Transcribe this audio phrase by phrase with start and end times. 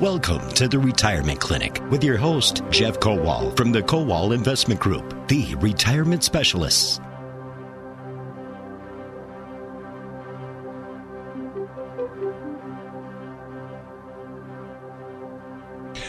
[0.00, 5.28] Welcome to the Retirement Clinic with your host, Jeff Kowal from the Kowal Investment Group,
[5.28, 6.98] the retirement specialists.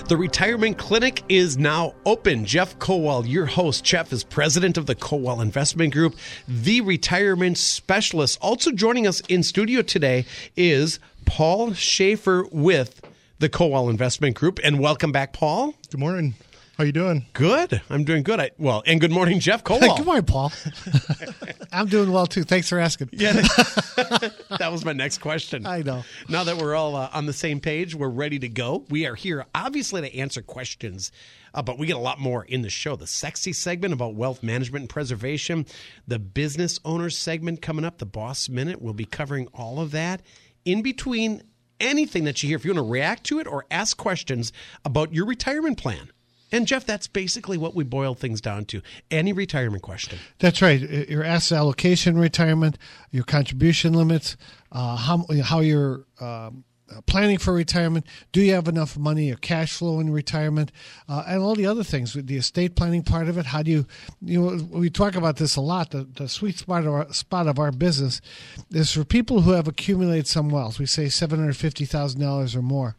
[0.07, 2.43] The retirement clinic is now open.
[2.43, 3.83] Jeff Kowal, your host.
[3.83, 6.15] Jeff is president of the Kowal Investment Group,
[6.47, 8.39] the retirement specialist.
[8.41, 10.25] Also joining us in studio today
[10.57, 12.99] is Paul Schaefer with
[13.39, 14.59] the Kowal Investment Group.
[14.63, 15.73] And welcome back, Paul.
[15.89, 16.35] Good morning.
[16.77, 17.25] How you doing?
[17.31, 17.81] Good.
[17.89, 18.41] I'm doing good.
[18.41, 19.79] I, well, and good morning, Jeff Kowal.
[19.97, 20.51] Good morning, Paul.
[21.71, 22.43] I'm doing well too.
[22.43, 23.11] Thanks for asking.
[23.13, 23.31] Yeah,
[24.59, 25.65] that was my next question.
[25.65, 26.03] I know.
[26.27, 28.83] Now that we're all uh, on the same page, we're ready to go.
[28.89, 31.13] We are here, obviously, to answer questions,
[31.53, 32.97] uh, but we get a lot more in the show.
[32.97, 35.65] The sexy segment about wealth management and preservation,
[36.05, 38.81] the business owners segment coming up, the boss minute.
[38.81, 40.23] We'll be covering all of that.
[40.65, 41.41] In between,
[41.79, 44.51] anything that you hear, if you want to react to it or ask questions
[44.83, 46.09] about your retirement plan.
[46.51, 48.81] And Jeff, that's basically what we boil things down to.
[49.09, 50.19] Any retirement question.
[50.39, 50.79] That's right.
[51.09, 52.77] Your asset allocation retirement,
[53.11, 54.37] your contribution limits,
[54.71, 56.63] uh, how how you're um,
[57.07, 58.05] planning for retirement.
[58.31, 60.71] Do you have enough money or cash flow in retirement,
[61.09, 63.47] uh, and all the other things with the estate planning part of it.
[63.47, 63.87] How do you,
[64.21, 65.91] you know, we talk about this a lot.
[65.91, 68.21] The, the sweet spot of our, spot of our business
[68.71, 70.79] is for people who have accumulated some wealth.
[70.79, 72.95] We say seven hundred fifty thousand dollars or more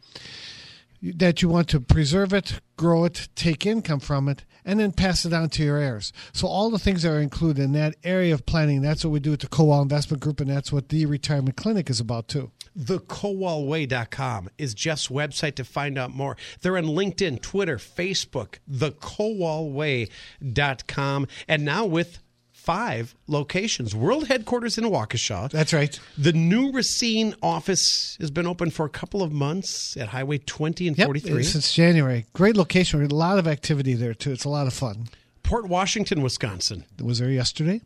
[1.02, 5.24] that you want to preserve it, grow it, take income from it, and then pass
[5.24, 6.12] it on to your heirs.
[6.32, 9.20] So all the things that are included in that area of planning, that's what we
[9.20, 12.50] do at the Kowal Investment Group, and that's what the Retirement Clinic is about too.
[12.78, 16.36] TheKowalWay.com is Jeff's website to find out more.
[16.60, 22.20] They're on LinkedIn, Twitter, Facebook, TheKowalWay.com, and now with
[22.66, 23.94] five locations.
[23.94, 25.50] World headquarters in Waukesha.
[25.50, 25.98] That's right.
[26.18, 30.88] The new Racine office has been open for a couple of months at Highway 20
[30.88, 31.44] and yep, 43.
[31.44, 32.26] Since January.
[32.32, 33.04] Great location.
[33.04, 34.32] A lot of activity there, too.
[34.32, 35.06] It's a lot of fun.
[35.44, 36.84] Port Washington, Wisconsin.
[37.00, 37.82] Was there yesterday?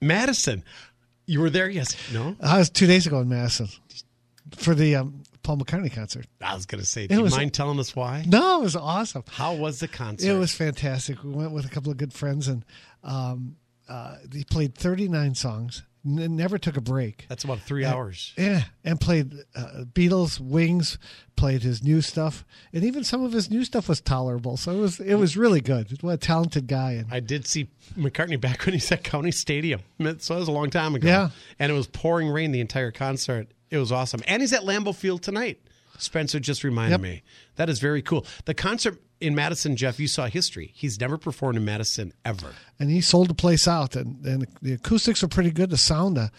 [0.00, 0.64] Madison.
[1.26, 1.70] You were there?
[1.70, 1.96] Yes.
[2.12, 2.36] No?
[2.40, 3.68] I was two days ago in Madison
[4.56, 6.26] for the um, Paul McCartney concert.
[6.40, 8.24] I was going to say, do you was, mind telling us why?
[8.26, 9.24] No, it was awesome.
[9.28, 10.28] How was the concert?
[10.28, 11.22] It was fantastic.
[11.22, 12.64] We went with a couple of good friends and
[13.02, 13.56] um,
[13.88, 15.82] uh, he played 39 songs.
[16.04, 17.26] N- never took a break.
[17.28, 18.32] That's about three and, hours.
[18.36, 20.98] Yeah, and played uh, Beatles, Wings,
[21.36, 24.56] played his new stuff, and even some of his new stuff was tolerable.
[24.56, 26.02] So it was it was really good.
[26.02, 26.92] What a talented guy!
[26.92, 29.80] And I did see McCartney back when he's at County Stadium.
[30.18, 31.08] So that was a long time ago.
[31.08, 33.48] Yeah, and it was pouring rain the entire concert.
[33.70, 35.60] It was awesome, and he's at Lambeau Field tonight.
[35.98, 37.00] Spencer just reminded yep.
[37.00, 37.22] me.
[37.56, 38.26] That is very cool.
[38.44, 40.72] The concert in Madison, Jeff, you saw history.
[40.74, 42.52] He's never performed in Madison ever.
[42.78, 45.70] And he sold the place out, and, and the acoustics are pretty good.
[45.70, 46.30] The sound, the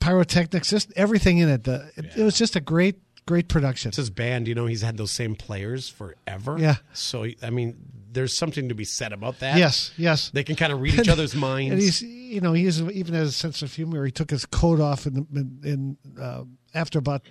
[0.00, 1.64] pyrotechnics, just everything in it.
[1.64, 2.22] The, it, yeah.
[2.22, 2.96] it was just a great,
[3.26, 3.90] great production.
[3.90, 4.48] It's his band.
[4.48, 6.56] You know, he's had those same players forever.
[6.58, 6.76] Yeah.
[6.94, 7.76] So, I mean,
[8.10, 9.58] there's something to be said about that.
[9.58, 10.30] Yes, yes.
[10.30, 11.72] They can kind of read each other's minds.
[11.72, 14.04] And he's, you know, he is, even has a sense of humor.
[14.04, 16.44] He took his coat off in, in, in uh,
[16.74, 17.22] after about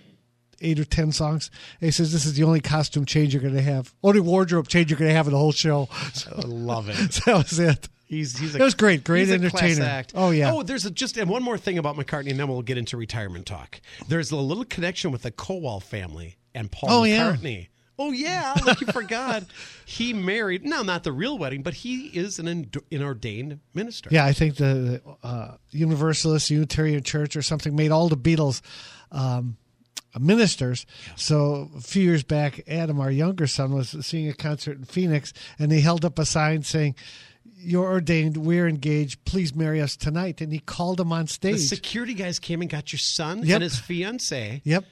[0.62, 1.50] eight or ten songs.
[1.80, 4.68] And he says this is the only costume change you're going to have, only wardrobe
[4.68, 5.90] change you're going to have in the whole show.
[6.14, 7.14] So, I love it.
[7.14, 7.90] so that was it.
[8.10, 9.86] He's he's a, it was great, great entertainer.
[9.86, 10.14] act.
[10.16, 10.52] Oh yeah.
[10.52, 12.98] Oh, there's a, just and one more thing about McCartney, and then we'll get into
[12.98, 13.80] retirement talk.
[14.08, 17.62] There's a little connection with the Kowal family and Paul oh, McCartney.
[17.62, 17.66] Yeah.
[18.00, 19.44] Oh yeah, like you forgot.
[19.86, 20.66] He married.
[20.66, 24.08] No, not the real wedding, but he is an, an ordained minister.
[24.12, 28.62] Yeah, I think the uh, Universalist Unitarian Church or something made all the Beatles.
[29.12, 29.58] Um,
[30.20, 30.86] ministers.
[31.16, 35.34] So a few years back, Adam, our younger son, was seeing a concert in Phoenix,
[35.58, 36.96] and he held up a sign saying,
[37.58, 38.38] "You're ordained.
[38.38, 39.24] We're engaged.
[39.26, 41.56] Please marry us tonight." And he called him on stage.
[41.56, 43.56] The security guys came and got your son yep.
[43.56, 44.62] and his fiance.
[44.64, 44.86] Yep.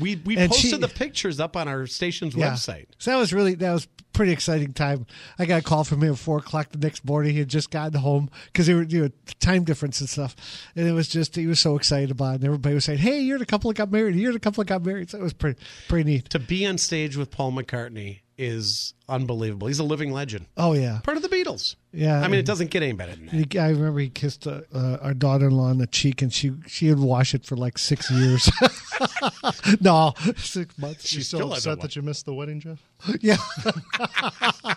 [0.00, 2.52] We we And posted she- the pictures up on our station's Yeah.
[2.52, 2.86] website.
[2.98, 5.06] So that was really that was pretty exciting time.
[5.38, 7.32] I got a call from him at four o'clock the next morning.
[7.32, 10.36] He had just gotten home because they were you know time difference and stuff,
[10.76, 12.34] and it was just he was so excited about it.
[12.36, 14.14] And everybody was saying, "Hey, you're the couple that got married.
[14.16, 16.30] You're the couple that got married." So it was pretty pretty neat.
[16.30, 19.68] To be on stage with Paul McCartney is unbelievable.
[19.68, 20.46] He's a living legend.
[20.56, 21.76] Oh yeah, Part of the Beatles.
[21.92, 22.20] yeah.
[22.20, 23.56] I mean, it doesn't get any better than that.
[23.60, 26.98] I remember he kissed uh, uh, our daughter-in-law on the cheek, and she she had
[26.98, 28.50] washed it for like six years.
[29.80, 31.12] no, six months.
[31.12, 32.82] You She still, still upset that you missed the wedding, Jeff?
[33.20, 33.36] Yeah,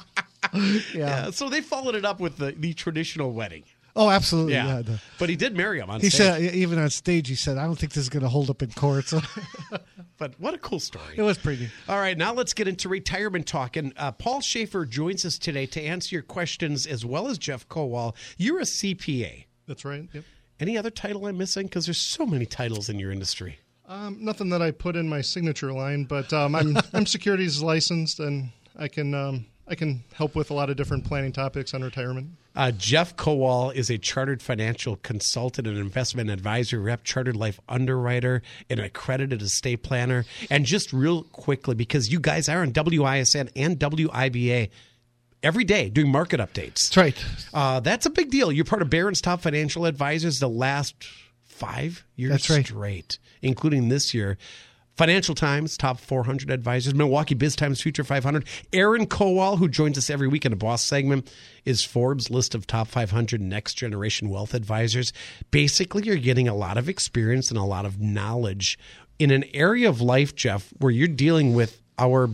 [0.54, 1.32] Yeah, yeah.
[1.32, 3.64] so they followed it up with the, the traditional wedding.
[3.98, 4.54] Oh, absolutely.
[4.54, 4.68] Yeah.
[4.68, 4.82] Yeah.
[4.82, 6.20] the- But he did marry him on he stage.
[6.22, 8.62] said even on stage, he said, "I don't think this is going to hold up
[8.62, 9.22] in court." So
[10.18, 11.16] but what a cool story.
[11.16, 11.70] it was pretty.
[11.88, 13.76] All right, now let's get into retirement talk.
[13.78, 17.68] And uh, Paul Schaefer joins us today to answer your questions as well as Jeff
[17.70, 18.16] Kowal.
[18.38, 19.46] You're a CPA.
[19.68, 20.08] That's right.
[20.14, 20.24] Yep.
[20.60, 21.68] Any other title I'm missing?
[21.68, 23.60] Because there's so many titles in your industry.
[23.88, 28.20] Um, nothing that I put in my signature line, but um, I'm I'm securities licensed
[28.20, 31.84] and I can um, I can help with a lot of different planning topics on
[31.84, 32.30] retirement.
[32.56, 38.42] Uh, Jeff Kowal is a chartered financial consultant and investment advisor, rep, chartered life underwriter,
[38.70, 40.24] an accredited estate planner.
[40.50, 44.70] And just real quickly, because you guys are on WISN and WIBA
[45.44, 46.90] every day doing market updates.
[46.90, 47.26] That's right.
[47.54, 48.52] Uh, that's a big deal.
[48.52, 50.96] You're part of Barron's top financial advisors the last
[51.56, 52.66] five years That's right.
[52.66, 54.38] straight, including this year.
[54.98, 58.46] Financial Times, top 400 advisors, Milwaukee Biz Times Future 500.
[58.72, 61.30] Aaron Kowal, who joins us every week in a boss segment,
[61.66, 65.12] is Forbes' list of top 500 next generation wealth advisors.
[65.52, 68.80] Basically, you're getting a lot of experience and a lot of knowledge
[69.20, 72.30] in an area of life, Jeff, where you're dealing with our,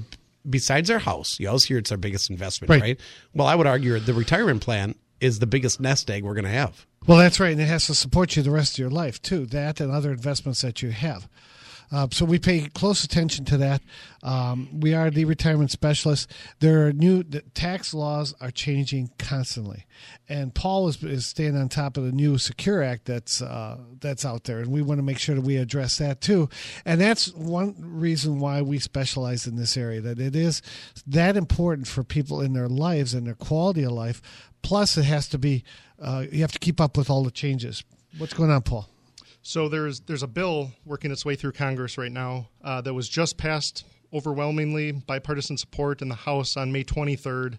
[0.47, 2.81] besides our house, you always hear it's our biggest investment, Right.
[2.81, 2.99] right?
[3.33, 6.51] Well, I would argue the retirement plan is the biggest nest egg we're going to
[6.51, 6.85] have.
[7.07, 9.45] Well, that's right, and it has to support you the rest of your life too.
[9.45, 11.29] That and other investments that you have.
[11.91, 13.81] Uh, so we pay close attention to that.
[14.23, 16.27] Um, we are the retirement specialists.
[16.59, 19.85] There are new the tax laws are changing constantly,
[20.29, 24.23] and Paul is, is staying on top of the new Secure Act that's uh, that's
[24.23, 26.49] out there, and we want to make sure that we address that too.
[26.85, 29.99] And that's one reason why we specialize in this area.
[29.99, 30.61] That it is
[31.07, 34.21] that important for people in their lives and their quality of life.
[34.61, 35.63] Plus, it has to be
[36.01, 37.83] uh, you have to keep up with all the changes.
[38.17, 38.89] What's going on, Paul?
[39.43, 43.09] So there's there's a bill working its way through Congress right now uh, that was
[43.09, 47.57] just passed overwhelmingly bipartisan support in the House on May 23rd.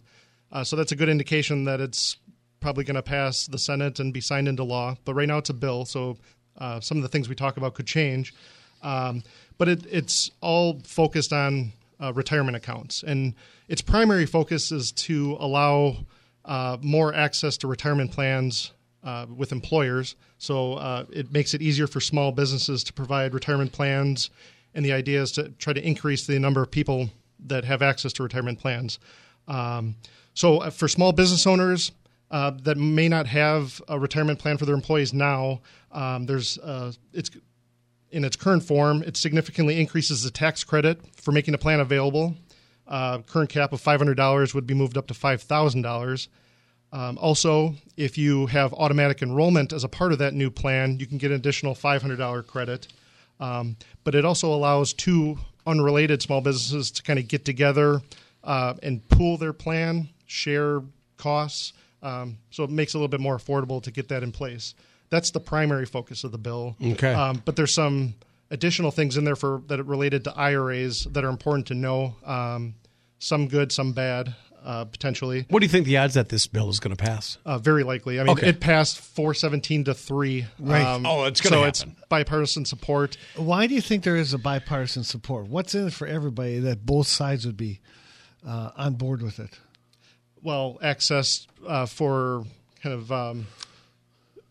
[0.51, 2.19] Uh, so that's a good indication that it's
[2.61, 4.95] probably going to pass the Senate and be signed into law.
[5.05, 6.19] But right now it's a bill, so
[6.59, 8.35] uh, some of the things we talk about could change.
[8.83, 9.23] Um,
[9.59, 13.35] but it, it's all focused on uh, retirement accounts, and
[13.69, 16.05] its primary focus is to allow
[16.44, 18.73] uh, more access to retirement plans
[19.05, 20.17] uh, with employers.
[20.39, 24.31] So uh, it makes it easier for small businesses to provide retirement plans,
[24.75, 27.11] and the idea is to try to increase the number of people
[27.47, 28.99] that have access to retirement plans.
[29.49, 29.97] Um,
[30.35, 31.93] so uh, for small business owners
[32.31, 35.61] uh, that may not have a retirement plan for their employees now,
[35.91, 37.31] um, there's uh, it's
[38.11, 42.35] in its current form, it significantly increases the tax credit for making a plan available.
[42.87, 46.29] Uh, current cap of $500 would be moved up to $5,000.
[46.93, 51.06] Um, also, if you have automatic enrollment as a part of that new plan, you
[51.06, 52.88] can get an additional $500 credit.
[53.40, 58.02] Um, but it also allows two unrelated small businesses to kind of get together
[58.44, 60.82] uh, and pool their plan, share
[61.17, 61.73] costs.
[62.02, 64.75] Um, so it makes it a little bit more affordable to get that in place.
[65.08, 66.76] That's the primary focus of the bill.
[66.82, 67.14] Okay.
[67.14, 68.14] Um, but there's some
[68.53, 72.15] additional things in there for that are related to IRAs that are important to know.
[72.25, 72.75] Um,
[73.19, 74.35] some good, some bad,
[74.65, 75.47] uh, potentially.
[75.49, 77.39] What do you think the odds that this bill is going to pass?
[77.47, 78.19] Uh, very likely.
[78.21, 78.49] I mean, Okay.
[78.49, 80.47] it passed 417 to 3.
[80.59, 81.01] Right.
[81.05, 81.91] Oh, it's gonna So happen.
[81.97, 83.17] it's bipartisan support.
[83.37, 85.47] Why do you think there is a bipartisan support?
[85.49, 87.81] What's in it for everybody that both sides would be
[88.47, 89.59] uh, on board with it?
[90.43, 92.45] Well, access uh, for
[92.83, 93.13] kind of.
[93.13, 93.47] Um,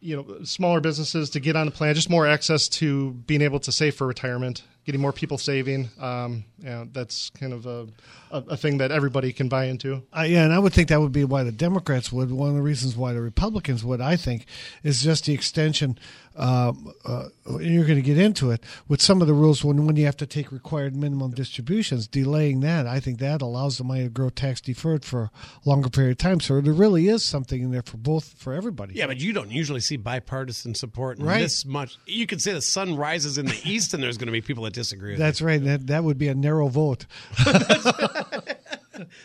[0.01, 3.59] you know, smaller businesses to get on the plan, just more access to being able
[3.59, 5.89] to save for retirement, getting more people saving.
[5.99, 7.87] Um, yeah, that's kind of a,
[8.31, 10.03] a, a thing that everybody can buy into.
[10.15, 12.31] Uh, yeah, and I would think that would be why the Democrats would.
[12.31, 14.45] One of the reasons why the Republicans would, I think,
[14.83, 15.97] is just the extension.
[16.33, 16.71] Uh,
[17.03, 19.97] uh, and you're going to get into it with some of the rules when when
[19.97, 22.07] you have to take required minimum distributions.
[22.07, 25.31] Delaying that, I think that allows the money to grow tax deferred for a
[25.69, 26.39] longer period of time.
[26.39, 28.93] So there really is something in there for both for everybody.
[28.95, 31.41] Yeah, but you don't usually see bipartisan support in Right.
[31.41, 31.97] this much.
[32.05, 34.63] You could say the sun rises in the east, and there's going to be people
[34.63, 35.11] that disagree.
[35.11, 35.63] With That's right.
[35.63, 37.05] That that would be a narrow vote.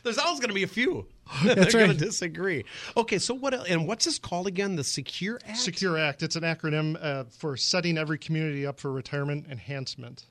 [0.04, 1.06] There's always going to be a few
[1.44, 1.98] that That's are going right.
[1.98, 2.64] to disagree.
[2.96, 3.52] Okay, so what?
[3.52, 4.76] el- And what's this called again?
[4.76, 5.58] The Secure Act.
[5.58, 10.24] Secure Act, it's an acronym uh, for setting every community up for retirement enhancement.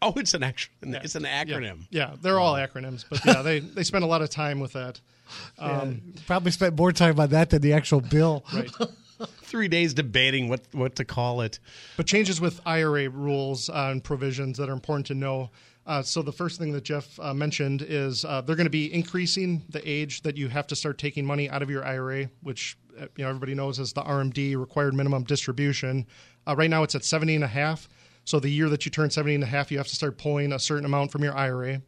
[0.00, 0.72] Oh, it's an action.
[0.82, 1.86] It's an acronym.
[1.90, 5.00] Yeah, they're all acronyms, but yeah, they, they spend a lot of time with that.
[5.58, 8.46] Um, Probably spent more time on that than the actual bill.
[8.54, 8.70] Right.
[9.42, 11.58] Three days debating what what to call it.
[11.96, 15.50] but changes with IRA rules uh, and provisions that are important to know.
[15.86, 18.92] Uh, so the first thing that Jeff uh, mentioned is uh, they're going to be
[18.92, 22.76] increasing the age that you have to start taking money out of your IRA, which
[23.00, 26.06] uh, you know everybody knows as the RMD required minimum distribution.
[26.46, 27.88] Uh, right now it's at 70 and a half.
[28.24, 30.52] So the year that you turn 70 and a half, you have to start pulling
[30.52, 31.80] a certain amount from your IRA.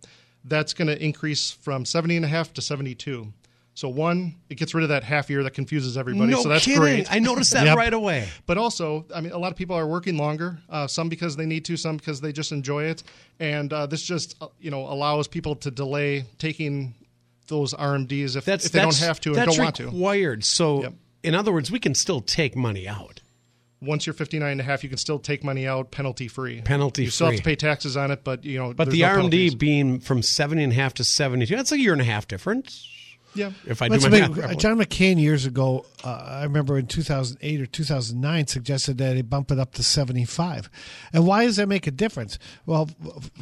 [0.44, 3.30] That's going to increase from 70 and a half to 72.
[3.80, 6.30] So one, it gets rid of that half year that confuses everybody.
[6.32, 6.80] no so that's kidding.
[6.82, 7.10] great.
[7.10, 7.78] I noticed that Yep.
[7.78, 8.28] right away.
[8.44, 10.58] But also, I mean, a lot of people are working longer.
[10.68, 13.02] Uh, some because they need to, some because they just enjoy it.
[13.38, 16.94] And uh, this just, uh, you know, allows people to delay taking
[17.49, 19.87] those RMDs if, That's if they don't have to and don't want to.
[19.87, 20.44] required.
[20.44, 20.92] So, Yep.
[21.22, 23.22] in other words, we can still take money out.
[23.80, 26.60] once you're 59 and a half, you can still take money out penalty free.
[26.60, 27.04] Penalty free.
[27.06, 28.75] You still have to pay taxes on it, but you know.
[28.75, 29.54] But the no RMD penalties.
[29.54, 32.87] being from 70 and a half to 72, that's a year and a half difference.
[33.34, 33.52] Yeah.
[33.66, 34.58] If I Let's do my make- math.
[34.58, 36.08] John McCain years ago, uh,
[36.40, 40.68] I remember in 2008 or 2009, suggested that he bump it up to 75.
[41.12, 42.38] And why does that make a difference?
[42.66, 42.90] Well,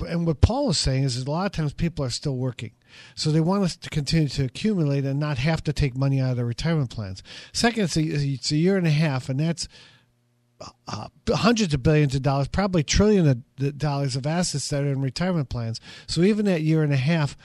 [0.06, 2.72] and what Paul was saying is, is a lot of times people are still working.
[3.14, 6.30] So they want us to continue to accumulate and not have to take money out
[6.32, 7.22] of their retirement plans.
[7.52, 9.68] Second, it's a, it's a year and a half, and that's
[10.88, 15.00] uh, hundreds of billions of dollars, probably trillion of dollars of assets that are in
[15.00, 15.80] retirement plans.
[16.06, 17.36] So even that year and a half,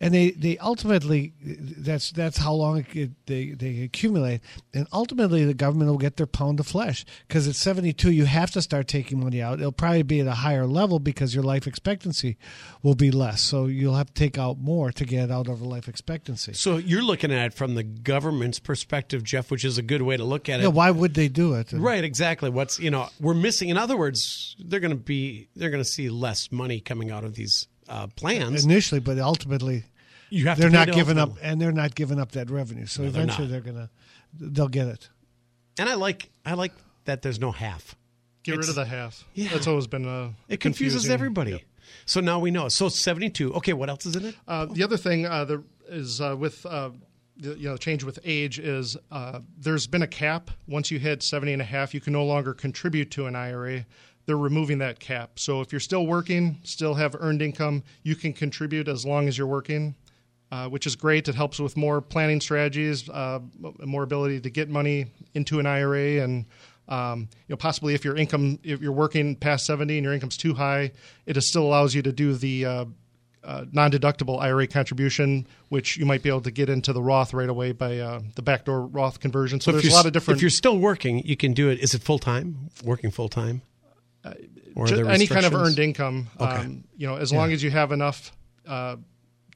[0.00, 4.40] and they, they ultimately that's that's how long it, they they accumulate,
[4.72, 8.24] and ultimately the government will get their pound of flesh because at seventy two you
[8.24, 9.60] have to start taking money out.
[9.60, 12.38] It'll probably be at a higher level because your life expectancy
[12.82, 15.86] will be less, so you'll have to take out more to get out of life
[15.86, 16.54] expectancy.
[16.54, 20.16] So you're looking at it from the government's perspective, Jeff, which is a good way
[20.16, 20.62] to look at it.
[20.62, 21.72] Yeah, why would they do it?
[21.72, 22.48] Right, exactly.
[22.48, 23.68] What's you know we're missing.
[23.68, 27.24] In other words, they're going to be they're going to see less money coming out
[27.24, 28.64] of these uh, plans.
[28.64, 29.84] Initially, but ultimately
[30.30, 32.86] you have they're to not giving up, and they're not giving up that revenue.
[32.86, 33.90] So No, they're eventually, they're gonna,
[34.38, 35.08] they'll get it.
[35.78, 36.72] And I like I like
[37.04, 37.96] that there's no half.
[38.42, 39.24] Get rid of the half.
[39.34, 39.48] Yeah.
[39.52, 40.32] That's always been a.
[40.48, 41.12] It confuses confusing.
[41.12, 41.50] everybody.
[41.52, 41.60] Yep.
[42.06, 42.68] So now we know.
[42.68, 43.54] So 72.
[43.54, 44.34] Okay, what else is in it?
[44.48, 46.90] Uh, the other thing uh, there is uh, with uh,
[47.36, 50.50] the you know change with age is uh, there's been a cap.
[50.66, 53.86] Once you hit 70 and a half, you can no longer contribute to an IRA.
[54.26, 55.38] They're removing that cap.
[55.38, 59.36] So if you're still working, still have earned income, you can contribute as long as
[59.36, 59.96] you're working,
[60.50, 61.28] uh, which is great.
[61.28, 63.40] It helps with more planning strategies, uh,
[63.84, 66.46] more ability to get money into an IRA, and
[66.88, 70.36] um, you know possibly if your income, if you're working past 70 and your income's
[70.36, 70.92] too high,
[71.26, 72.84] it is still allows you to do the uh,
[73.44, 77.48] uh, non-deductible IRA contribution, which you might be able to get into the Roth right
[77.48, 79.60] away by uh, the backdoor Roth conversion.
[79.60, 81.78] So, there's a lot of different If you're still working, you can do it.
[81.78, 82.70] Is it full time?
[82.82, 83.62] Working full time?
[84.74, 86.28] Or are ju- there any kind of earned income.
[86.38, 88.32] Um, you know, as long as you have enough
[88.66, 88.96] uh,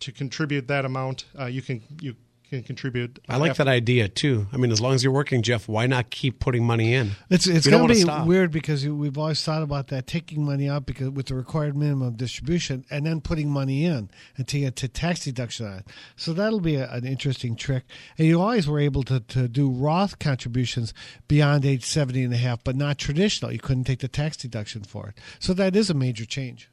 [0.00, 2.14] to contribute that amount, uh, you can you
[2.50, 3.18] can contribute.
[3.26, 4.46] I like that idea too.
[4.52, 7.12] I mean, as long as you're working, Jeff, why not keep putting money in?
[7.30, 8.26] It's it's You going to be stop.
[8.26, 12.14] weird because we've always thought about that taking money out because with the required minimum
[12.16, 15.86] distribution and then putting money in and to get to tax deduction on it.
[16.16, 17.84] So that'll be a, an interesting trick.
[18.18, 20.92] And you always were able to, to do Roth contributions
[21.28, 23.52] beyond age 70 and a half, but not traditional.
[23.52, 25.18] You couldn't take the tax deduction for it.
[25.38, 26.68] So that is a major change.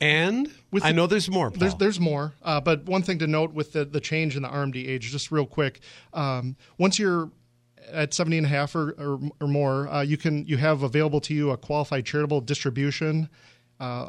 [0.00, 1.50] And With I the- know there's more.
[1.50, 1.58] Paul.
[1.58, 4.48] There's there's more, uh, but one thing to note with the, the change in the
[4.48, 5.80] RMD age, just real quick,
[6.14, 7.30] um, once you're
[7.92, 11.20] at 70 and a half or, or, or more, uh, you can you have available
[11.22, 13.28] to you a qualified charitable distribution.
[13.78, 14.08] Uh,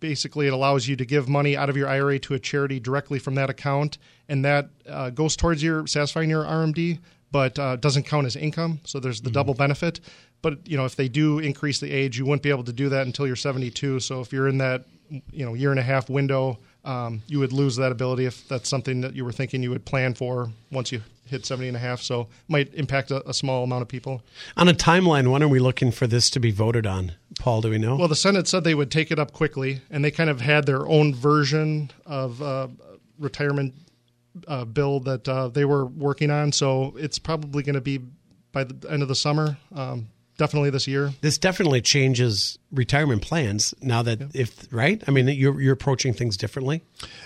[0.00, 3.18] basically, it allows you to give money out of your IRA to a charity directly
[3.18, 3.96] from that account,
[4.28, 6.98] and that uh, goes towards your satisfying your RMD,
[7.30, 8.80] but uh, doesn't count as income.
[8.84, 10.00] So there's the double benefit.
[10.42, 12.88] But you know, if they do increase the age, you wouldn't be able to do
[12.90, 14.00] that until you're 72.
[14.00, 17.52] So if you're in that you know year and a half window, um, you would
[17.52, 20.92] lose that ability if that's something that you were thinking you would plan for once
[20.92, 22.00] you hit 70 and a half.
[22.00, 24.22] So might impact a, a small amount of people.
[24.56, 27.12] On a timeline, when are we looking for this to be voted on?
[27.38, 27.96] Paul, do we know?
[27.96, 30.66] Well, the Senate said they would take it up quickly, and they kind of had
[30.66, 32.68] their own version of uh,
[33.18, 33.74] retirement
[34.48, 36.52] uh, bill that uh, they were working on.
[36.52, 38.00] So it's probably going to be
[38.52, 40.08] by the end of the summer, um,
[40.40, 41.12] definitely this year.
[41.20, 46.36] this definitely changes retirement plans now that if right i mean you're you're approaching things
[46.36, 46.82] differently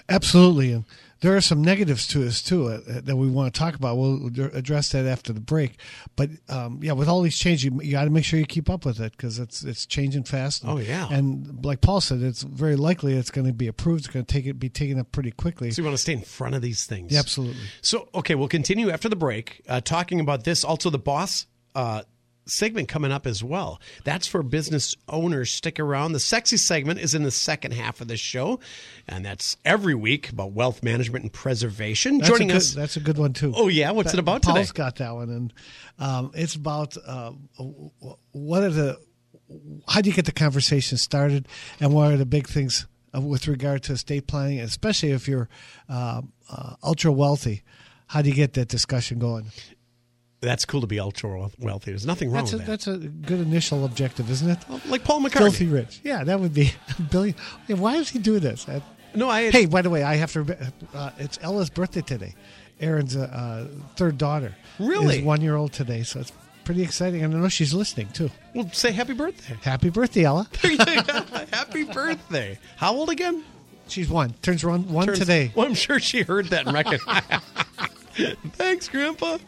[0.09, 0.85] Absolutely, and
[1.21, 3.97] there are some negatives to this too uh, that we want to talk about.
[3.97, 5.79] We'll address that after the break.
[6.17, 8.69] But um, yeah, with all these changes, you, you got to make sure you keep
[8.69, 10.63] up with it because it's it's changing fast.
[10.63, 11.09] And, Oh, yeah.
[11.11, 14.01] and like Paul said, it's very likely it's going to be approved.
[14.01, 15.71] It's going to take it be taken up pretty quickly.
[15.71, 17.63] so you want to stay in front of these things Yeah, absolutely.
[17.81, 22.03] so okay we'll continue after the break uh, talking about this also the boss uh,
[22.47, 27.15] segment coming up as well that's for business owners stick around the sexy segment is
[27.15, 28.61] in the second half of the show
[29.09, 33.01] and that's every week about wealth management and preservation That's joining good, us That's a
[33.01, 33.53] good one too.
[33.57, 35.53] oh yeah what's it about today Paul's got that one, and
[35.99, 37.33] um, it's about uh,
[38.33, 38.99] what are the
[39.89, 41.47] how do you get the conversation started,
[41.81, 45.49] and what are the big things with regard to estate planning, especially if you're
[45.89, 47.63] uh, uh, ultra wealthy.
[48.09, 49.47] How do you get that discussion going?
[50.45, 52.97] That's cool to be ultra wealthy there's nothing wrong That's a, with that that's a
[52.99, 54.59] good initial objective, isn't it?
[54.89, 56.01] like paul mccartney Filthy rich.
[56.05, 57.35] Yeah, that would be a billion.
[57.69, 58.69] Why does he do this?
[58.69, 58.81] Uh,
[59.15, 60.57] no i Hey, by the way, I have to.
[60.95, 62.35] Uh, it's Ella's birthday today.
[62.81, 64.55] Aaron's uh, uh, third daughter.
[64.79, 65.19] Really?
[65.19, 66.33] Is one year old today, so it's
[66.65, 67.23] pretty exciting.
[67.23, 68.31] And I know she's listening too.
[68.55, 70.49] well say happy birthday Happy birthday, Ella.
[71.53, 72.59] Happy birthday.
[72.77, 73.45] How old again?
[73.87, 74.33] She's one.
[74.43, 75.53] Turns one, one Turns- today.
[75.55, 77.25] Well, I'm sure she heard that and recognized.
[78.53, 79.39] Thanks, Grandpa.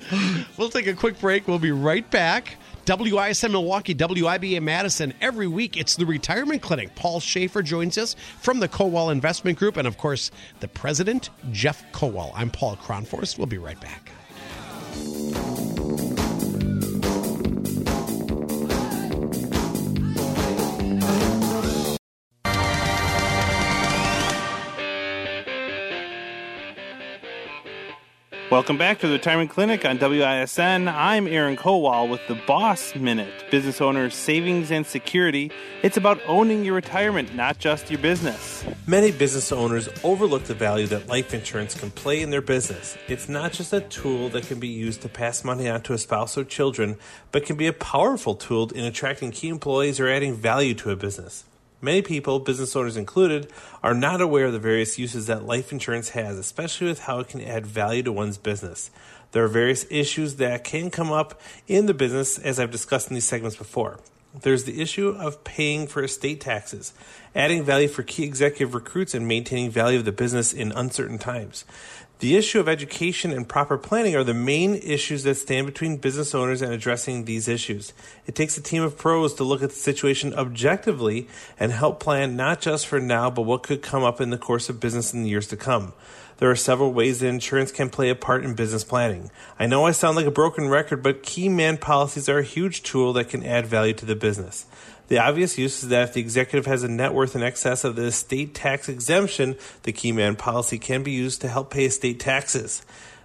[0.57, 1.47] We'll take a quick break.
[1.47, 2.57] We'll be right back.
[2.87, 5.13] WISN Milwaukee, WIBA Madison.
[5.21, 6.95] Every week, it's the Retirement Clinic.
[6.95, 10.31] Paul Schaefer joins us from the Kowal Investment Group, and of course,
[10.61, 12.33] the president, Jeff Kowal.
[12.35, 13.39] I'm Paul Kronforst.
[13.39, 14.11] We'll be right back.
[28.57, 30.89] Welcome back to the Retirement Clinic on WISN.
[30.89, 35.53] I'm Aaron Kowal with the Boss Minute, business owner's savings and security.
[35.83, 38.65] It's about owning your retirement, not just your business.
[38.87, 42.97] Many business owners overlook the value that life insurance can play in their business.
[43.09, 45.99] It's not just a tool that can be used to pass money on to a
[45.99, 46.97] spouse or children,
[47.33, 50.97] but can be a powerful tool in attracting key employees or adding value to a
[50.97, 51.45] business.
[51.87, 53.49] Many people, business owners included,
[53.81, 57.29] are not aware of the various uses that life insurance has, especially with how it
[57.29, 58.91] can add value to one's business.
[59.31, 63.15] There are various issues that can come up in the business, as I've discussed in
[63.15, 64.01] these segments before.
[64.35, 66.93] There's the issue of paying for estate taxes,
[67.37, 71.65] adding value for key executive recruits, and maintaining value of the business in uncertain times.
[72.19, 76.35] The issue of education and proper planning are the main issues that stand between business
[76.35, 77.93] owners and addressing these issues.
[78.27, 81.29] It takes a team of pros to look at the situation objectively
[81.61, 84.71] and help plan not just for now, but what could come up in the course
[84.71, 85.93] of business in the years to come.
[86.39, 89.31] There are several ways that insurance can play a part in business planning.
[89.59, 92.83] I know I sound like a broken record, but key man policies are a huge
[92.83, 94.65] tool that can add value to the business.
[95.09, 97.97] The obvious use is that if the executive has a net worth in excess of
[97.97, 102.19] the estate tax exemption, the key man policy can be used to help pay estate
[102.19, 102.83] taxes.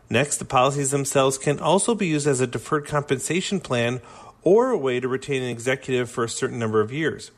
[0.10, 4.02] Next, the policies themselves can also be used as a deferred compensation plan
[4.44, 7.32] or a way to retain an executive for a certain number of years.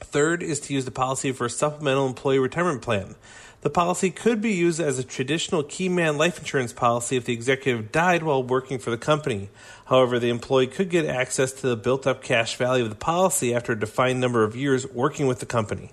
[0.00, 3.14] Third is to use the policy for a supplemental employee retirement plan.
[3.60, 7.32] The policy could be used as a traditional key man life insurance policy if the
[7.32, 9.50] executive died while working for the company.
[9.92, 13.54] However, the employee could get access to the built up cash value of the policy
[13.54, 15.90] after a defined number of years working with the company.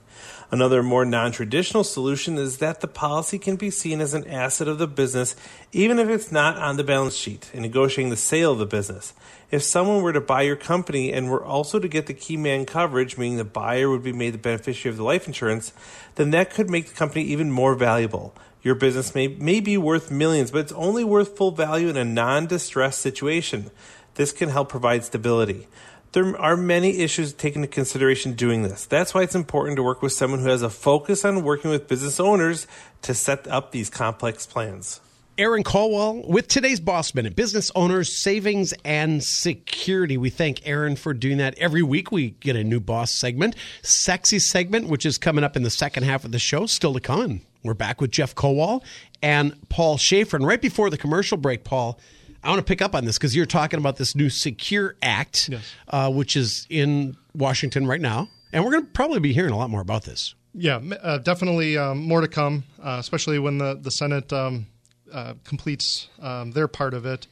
[0.49, 4.69] Another more non traditional solution is that the policy can be seen as an asset
[4.69, 5.35] of the business
[5.73, 9.11] even if it's not on the balance sheet in negotiating the sale of the business.
[9.51, 12.65] If someone were to buy your company and were also to get the key man
[12.65, 15.73] coverage, meaning the buyer would be made the beneficiary of the life insurance,
[16.15, 18.33] then that could make the company even more valuable.
[18.61, 22.03] Your business may, may be worth millions, but it's only worth full value in a
[22.03, 23.71] non distressed situation.
[24.15, 25.67] This can help provide stability.
[26.11, 28.85] There are many issues taken into consideration doing this.
[28.85, 31.87] That's why it's important to work with someone who has a focus on working with
[31.87, 32.65] business owners
[33.03, 35.01] to set up these complex plans.
[35.37, 40.17] Aaron Kowal with today's Boss Minute, business owners, savings, and security.
[40.17, 41.57] We thank Aaron for doing that.
[41.57, 45.63] Every week we get a new boss segment, sexy segment, which is coming up in
[45.63, 47.41] the second half of the show, still to come.
[47.63, 48.81] We're back with Jeff Kowal
[49.21, 50.37] and Paul Schaefer.
[50.37, 51.99] And right before the commercial break, Paul,
[52.43, 55.49] I want to pick up on this because you're talking about this new Secure Act,
[55.49, 55.73] Yes.
[55.89, 58.29] uh, which is in Washington right now.
[58.53, 60.35] And we're going to probably be hearing a lot more about this.
[60.53, 64.65] Yeah, uh, definitely um, more to come, uh, especially when the the Senate um,
[65.13, 67.27] uh, completes um, their part of it.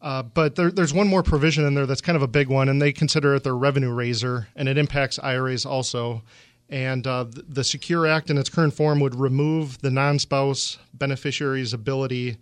[0.00, 2.68] Uh, but there, there's one more provision in there that's kind of a big one,
[2.68, 6.22] and they consider it their revenue raiser, and it impacts IRAs also.
[6.70, 12.38] And uh, the Secure Act in its current form would remove the non-spouse beneficiary's ability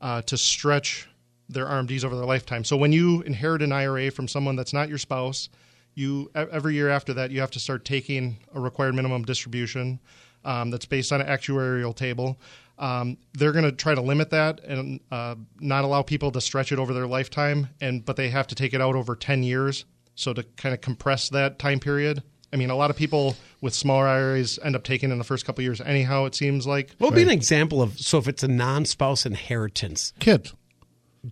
[0.00, 1.08] uh, to stretch
[1.48, 2.64] their RMDs over their lifetime.
[2.64, 5.48] So when you inherit an IRA from someone that's not your spouse,
[5.94, 10.00] you every year after that you have to start taking a required minimum distribution
[10.44, 12.38] um, that's based on an actuarial table.
[12.78, 16.72] Um, they're going to try to limit that and uh, not allow people to stretch
[16.72, 19.84] it over their lifetime, and but they have to take it out over ten years.
[20.14, 22.22] So to kind of compress that time period.
[22.52, 25.46] I mean, a lot of people with smaller IRAs end up taking in the first
[25.46, 26.26] couple of years anyhow.
[26.26, 26.90] It seems like.
[26.98, 30.50] What would be an example of so if it's a non spouse inheritance, Kid.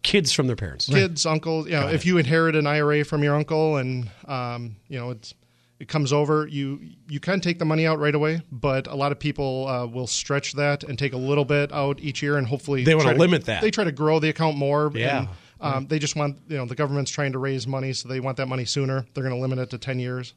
[0.02, 0.88] kids from their parents?
[0.88, 1.66] kids, uncles.
[1.66, 5.34] You know, if you inherit an IRA from your uncle and um, you know it's
[5.80, 9.12] it comes over, you you can take the money out right away, but a lot
[9.12, 12.46] of people uh, will stretch that and take a little bit out each year, and
[12.46, 13.60] hopefully They wanna limit that.
[13.60, 14.92] They try to grow the account more.
[14.94, 15.18] Yeah.
[15.18, 15.28] And,
[15.62, 18.36] um, they just want you know the government's trying to raise money, so they want
[18.36, 19.04] that money sooner.
[19.12, 20.32] They're going to limit it to ten years.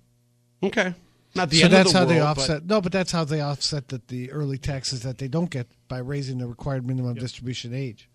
[0.63, 0.93] Okay.
[1.35, 2.65] Not the so that's the how they world, but- offset.
[2.65, 5.97] No, but that's how they offset that the early taxes that they don't get by
[5.97, 8.09] raising the required minimum distribution age.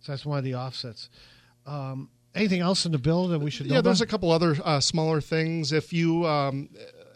[0.00, 1.08] So that's one of the offsets.
[1.66, 3.76] Um, anything else in the bill that we should know?
[3.76, 5.72] Yeah, there's a couple other uh, smaller things.
[5.72, 6.68] If you um,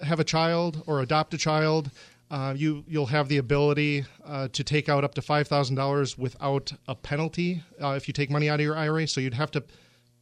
[0.03, 1.91] have a child or adopt a child,
[2.31, 6.17] uh, you you'll have the ability uh, to take out up to five thousand dollars
[6.17, 9.07] without a penalty uh, if you take money out of your IRA.
[9.07, 9.63] So you'd have to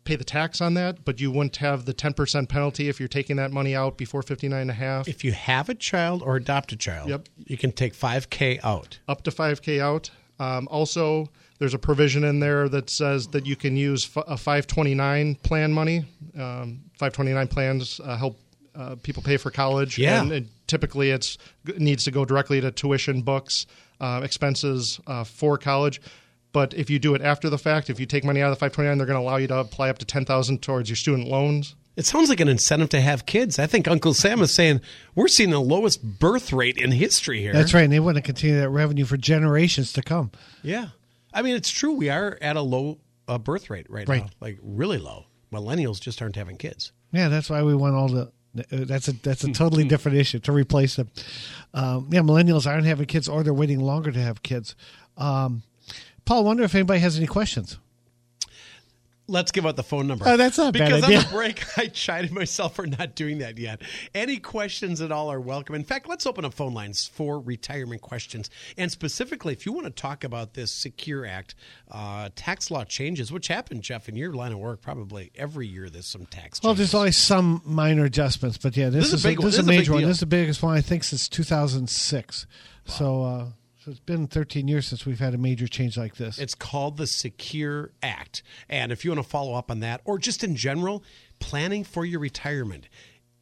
[0.04, 3.08] pay the tax on that, but you wouldn't have the ten percent penalty if you're
[3.08, 5.08] taking that money out before fifty nine and a half.
[5.08, 7.28] if you have a child or adopt a child, Yep.
[7.46, 8.98] you can take 5K out.
[9.08, 13.56] up to 5k out Um, also, there's a provision in there that says that you
[13.56, 15.98] can use a 529 plan money.
[16.34, 18.38] Um, 529 plans uh, help
[18.74, 19.98] uh, people pay for college.
[19.98, 20.22] Yeah.
[20.22, 21.36] And, and typically it's
[21.66, 23.66] it needs to go directly to tuition, books,
[24.00, 26.00] uh, expenses uh, for college.
[26.52, 28.60] But if you do it after the fact, if you take money out of the
[28.60, 31.76] 529, they're going to allow you to apply up to 10000 towards your student loans.
[31.96, 33.58] It sounds like an incentive to have kids.
[33.58, 34.80] I think Uncle Sam is saying
[35.14, 37.52] we're seeing the lowest birth rate in history here.
[37.52, 37.82] That's right.
[37.84, 40.30] And they want to continue that revenue for generations to come.
[40.62, 40.88] Yeah.
[41.34, 41.92] I mean, it's true.
[41.92, 44.22] We are at a low uh, birth rate right, Right.
[44.24, 45.26] now, like really low.
[45.52, 46.92] Millennials just aren't having kids.
[47.12, 48.22] Yeah, that's why we want all the.
[48.22, 51.10] uh, That's a that's a totally different issue to replace them.
[51.74, 54.74] Um, yeah, millennials aren't having kids, or they're waiting longer to have kids.
[55.16, 55.62] Um,
[56.30, 57.76] Paul, I wonder if anybody has any questions.
[59.26, 60.26] Let's give out the phone number.
[60.28, 61.18] Oh, that's not bad because idea.
[61.18, 63.82] on the break, I chided myself for not doing that yet.
[64.14, 65.74] Any questions at all are welcome.
[65.74, 68.48] In fact, let's open up phone lines for retirement questions.
[68.78, 71.56] And specifically, if you want to talk about this Secure Act
[71.90, 75.90] uh, tax law changes, which happen, Jeff, in your line of work, probably every year
[75.90, 79.28] there's some tax Well, there's always some minor adjustments, but yeah, this, This is a
[79.30, 80.02] big this This is a major one.
[80.02, 82.46] This is the biggest one I think since 2006.
[82.86, 83.46] So, uh,
[83.82, 86.38] so it's been 13 years since we've had a major change like this.
[86.38, 88.42] It's called the Secure Act.
[88.68, 91.02] And if you want to follow up on that, or just in general,
[91.38, 92.90] planning for your retirement,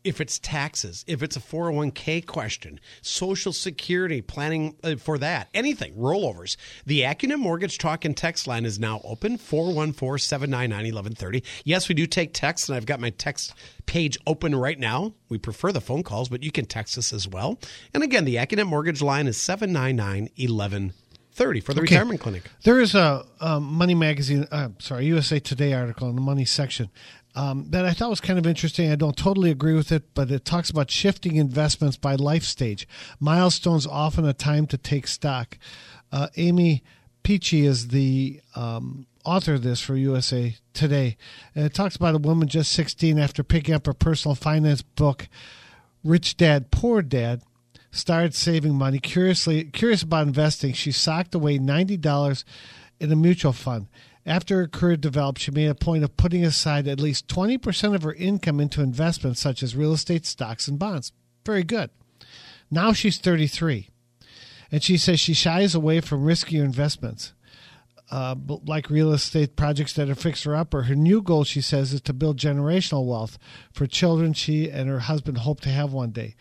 [0.04, 5.94] if it's taxes, if it's a 401k question, Social Security, planning uh, for that, anything,
[5.94, 6.56] rollovers,
[6.86, 11.42] the Acumen Mortgage Talk and Text line is now open 414 799 1130.
[11.64, 13.54] Yes, we do take texts, and I've got my text
[13.86, 15.14] page open right now.
[15.28, 17.58] We prefer the phone calls, but you can text us as well.
[17.92, 21.07] And again, the Acumen Mortgage line is 799 1130
[21.38, 21.94] for the Okay.
[21.94, 22.50] retirement clinic.
[22.64, 26.90] There is a um, Money Magazine, uh, sorry, USA Today article in the money section
[27.36, 28.90] um, that I thought was kind of interesting.
[28.90, 32.88] I don't totally agree with it, but it talks about shifting investments by life stage.
[33.20, 35.56] Milestones often a time to take stock.
[36.10, 36.82] Uh, Amy
[37.22, 41.16] Peachy is the um, author of this for USA Today.
[41.54, 45.28] And it talks about a woman just 16 after picking up her personal finance book,
[46.02, 47.42] Rich Dad, Poor Dad
[47.90, 48.98] started saving money.
[48.98, 52.44] Curiously, curious about investing, she socked away ninety dollars
[53.00, 53.88] in a mutual fund.
[54.26, 57.94] After her career developed, she made a point of putting aside at least twenty percent
[57.94, 61.12] of her income into investments such as real estate, stocks, and bonds.
[61.46, 61.90] Very good.
[62.70, 63.88] Now she's thirty-three,
[64.70, 67.32] and she says she shies away from riskier investments.
[68.10, 70.84] Uh, like real estate projects that are fixer upper.
[70.84, 73.36] Her new goal, she says, is to build generational wealth
[73.70, 76.34] for children she and her husband hope to have one day.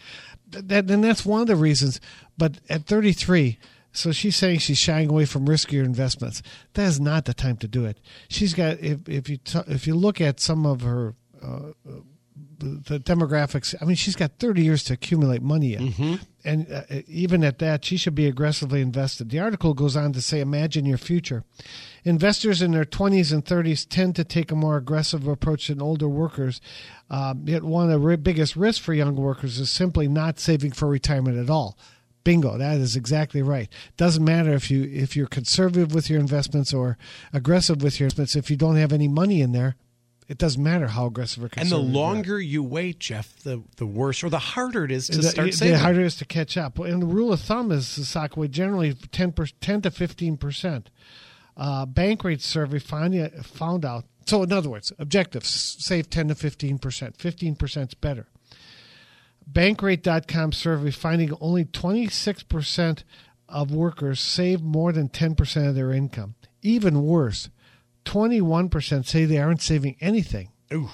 [0.52, 2.00] Th- That, and that's one of the reasons.
[2.38, 3.58] But at 33,
[3.92, 6.42] so she's saying she's shying away from riskier investments.
[6.74, 8.00] That is not the time to do it.
[8.30, 11.16] She's got if if you t- if you look at some of her.
[11.42, 11.72] Uh,
[12.60, 13.76] the demographics.
[13.80, 16.20] I mean, she's got 30 years to accumulate money in.
[16.44, 19.30] And uh, even at that, she should be aggressively invested.
[19.30, 21.44] The article goes on to say, imagine your future.
[22.04, 26.08] Investors in their 20s and 30s tend to take a more aggressive approach than older
[26.08, 26.62] workers.
[27.10, 30.88] Um, yet one of the biggest risks for young workers is simply not saving for
[30.88, 31.78] retirement at all.
[32.24, 33.70] Bingo, that is exactly right.
[33.96, 36.98] Doesn't matter if you if you're conservative with your investments or
[37.32, 38.36] aggressive with your investments.
[38.36, 39.78] If you don't have any money in there,
[40.28, 41.88] it doesn't matter how aggressive or And conservative.
[41.88, 42.04] the you are.
[42.04, 45.54] longer you wait, Jeff, the, the worse or the harder it is to the, start
[45.54, 46.78] the harder it is to catch up.
[46.80, 50.36] And the rule of thumb is the stock weight generally 10, per, 10 to 15
[50.36, 50.90] percent.
[51.58, 54.06] Uh, Bankrate survey find, found out.
[54.28, 57.18] So in other words, objectives save 10 to 15 percent.
[57.18, 58.28] 15 percent is better.
[59.52, 63.04] Bankrate.com survey finding only 26 percent
[63.50, 66.36] of workers save more than 10 percent of their income.
[66.62, 67.50] Even worse,
[68.06, 70.52] 21 percent say they aren't saving anything.
[70.72, 70.90] Ooh.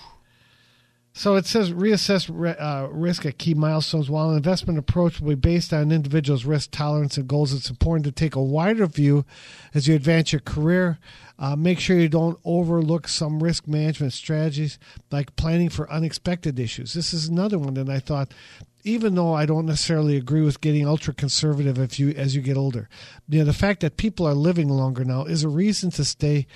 [1.15, 2.27] So it says reassess
[2.59, 4.09] uh, risk at key milestones.
[4.09, 7.69] While an investment approach will be based on an individual's risk tolerance and goals, it's
[7.69, 9.23] important to take a wider view
[9.75, 10.97] as you advance your career.
[11.37, 14.79] Uh, make sure you don't overlook some risk management strategies
[15.11, 16.93] like planning for unexpected issues.
[16.93, 18.33] This is another one that I thought,
[18.83, 22.57] even though I don't necessarily agree with getting ultra conservative if you as you get
[22.57, 22.89] older,
[23.29, 26.47] you know, the fact that people are living longer now is a reason to stay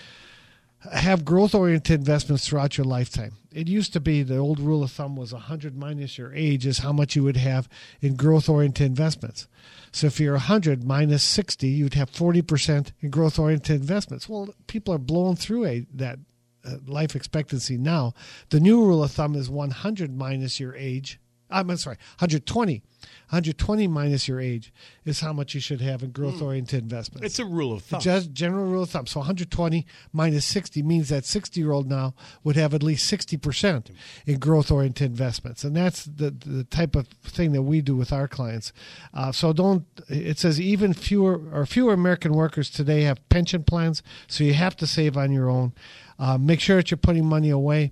[0.94, 3.34] have growth oriented investments throughout your lifetime.
[3.58, 6.78] It used to be the old rule of thumb was 100 minus your age is
[6.78, 7.68] how much you would have
[8.02, 9.48] in growth oriented investments.
[9.92, 14.30] So if you're 100 minus 60, you'd have 40% in growth oriented investments.
[14.30, 16.20] Well, people are blowing through a, that
[16.64, 18.14] uh, life expectancy now.
[18.50, 22.84] The new rule of thumb is 100 minus your age I'm sorry, 120.
[23.30, 27.26] 120 minus your age is how much you should have in growth oriented investments.
[27.26, 28.00] It's a rule of thumb.
[28.00, 29.06] Just general rule of thumb.
[29.06, 32.14] So 120 minus 60 means that 60 year old now
[32.46, 33.92] would have at least 60%
[34.26, 35.66] in growth oriented investments.
[35.66, 38.72] And that's the, the type of thing that we do with our clients.
[39.14, 44.02] Uh, so don't, it says even fewer or fewer American workers today have pension plans.
[44.28, 45.74] So you have to save on your own.
[46.18, 47.92] Uh, make sure that you're putting money away.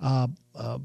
[0.00, 0.78] Uh, uh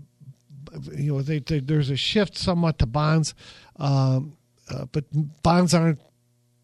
[0.96, 3.34] you know, they, they, there's a shift somewhat to bonds,
[3.78, 4.38] um,
[4.70, 5.06] uh, but
[5.44, 6.00] bonds aren't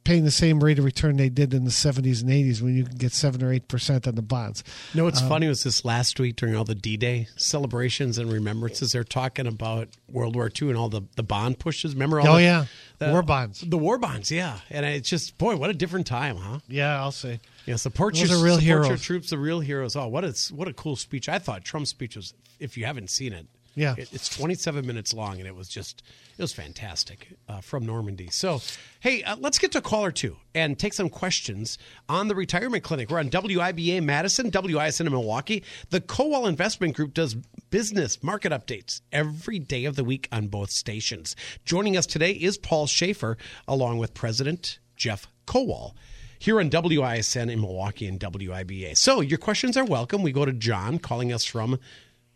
[0.04, 2.86] paying the same rate of return they did in the 70s and 80s when you
[2.86, 4.64] can get 7 or 8% on the bonds.
[4.94, 8.32] You know what's um, funny was this last week during all the D-Day celebrations and
[8.32, 11.94] remembrances, they're talking about World War II and all the, the bond pushes.
[11.94, 12.66] Remember all Oh, the, yeah.
[13.00, 13.60] the, war bonds.
[13.60, 14.60] The war bonds, yeah.
[14.70, 16.60] And it's just, boy, what a different time, huh?
[16.70, 17.42] Yeah, I'll say.
[17.66, 18.88] Yeah, support Those your are real support heroes.
[18.88, 19.98] your troops, the real heroes.
[19.98, 21.28] Oh, what a what a cool speech!
[21.28, 22.34] I thought Trump's speech was.
[22.62, 23.46] If you haven't seen it,
[23.78, 23.94] Yeah.
[23.96, 26.02] it, it's 27 minutes long, and it was just
[26.38, 28.30] it was fantastic uh, from Normandy.
[28.32, 28.60] So,
[29.00, 31.78] hey, uh, let's get to a call or two and take some questions
[32.10, 33.12] on the retirement clinic.
[33.12, 35.64] We're on WIBA Madison, WISN in Milwaukee.
[35.92, 37.36] The Kowal Investment Group does
[37.70, 41.36] business market updates every day of the week on both stations.
[41.64, 43.38] Joining us today is Paul Schaefer,
[43.68, 45.94] along with President Jeff Kowal
[46.40, 48.98] here on WISN in Milwaukee and WIBA.
[48.98, 50.24] So your questions are welcome.
[50.24, 51.80] We go to John calling us from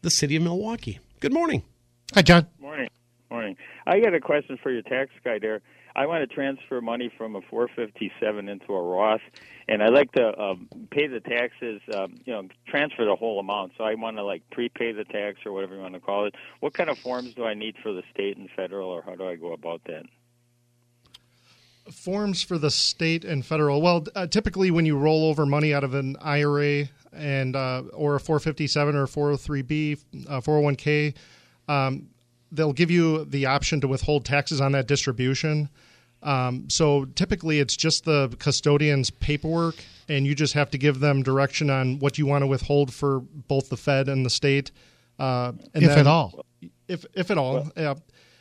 [0.02, 1.00] the city of Milwaukee.
[1.22, 1.62] Good morning.
[2.16, 2.48] Hi, John.
[2.60, 2.90] Morning.
[3.30, 3.56] Morning.
[3.86, 5.62] I got a question for your tax guy there.
[5.96, 9.22] I want to transfer money from a 457 into a Roth,
[9.68, 11.80] and I like to um, pay the taxes.
[11.96, 13.74] Um, you know, transfer the whole amount.
[13.78, 16.34] So I want to like prepay the tax or whatever you want to call it.
[16.60, 19.28] What kind of forms do I need for the state and federal, or how do
[19.28, 20.06] I go about that?
[21.92, 23.82] forms for the state and federal.
[23.82, 28.16] Well, uh, typically when you roll over money out of an IRA and uh, or
[28.16, 31.14] a 457 or 403b, uh, 401k,
[31.68, 32.08] um,
[32.52, 35.70] they'll give you the option to withhold taxes on that distribution.
[36.24, 39.76] Um, so typically it's just the custodian's paperwork,
[40.08, 43.22] and you just have to give them direction on what you want to withhold for
[43.22, 44.72] both the Fed and the state.
[45.18, 46.46] Uh, and If then- at all.
[46.88, 47.96] if if at all, yeah.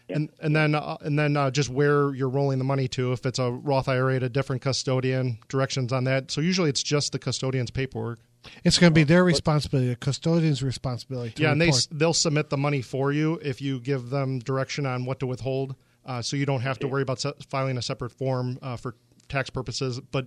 [0.09, 3.13] And and then uh, and then uh, just where you're rolling the money to.
[3.13, 6.33] If it's a Roth IRA at a different custodian, directions on that.
[6.33, 8.19] So usually it's just the custodian's paperwork.
[8.65, 11.33] It's going to be their responsibility, the custodian's responsibility.
[11.33, 11.79] To yeah, and they report.
[11.79, 15.27] s- they'll submit the money for you if you give them direction on what to
[15.27, 15.75] withhold.
[16.07, 18.95] Uh, so you don't have to worry about se- filing a separate form uh, for
[19.29, 20.27] tax purposes, but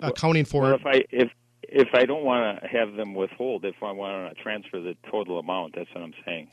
[0.00, 0.80] accounting for Well, it.
[0.80, 1.30] if I if
[1.62, 5.38] if I don't want to have them withhold, if I want to transfer the total
[5.38, 6.48] amount, that's what I'm saying.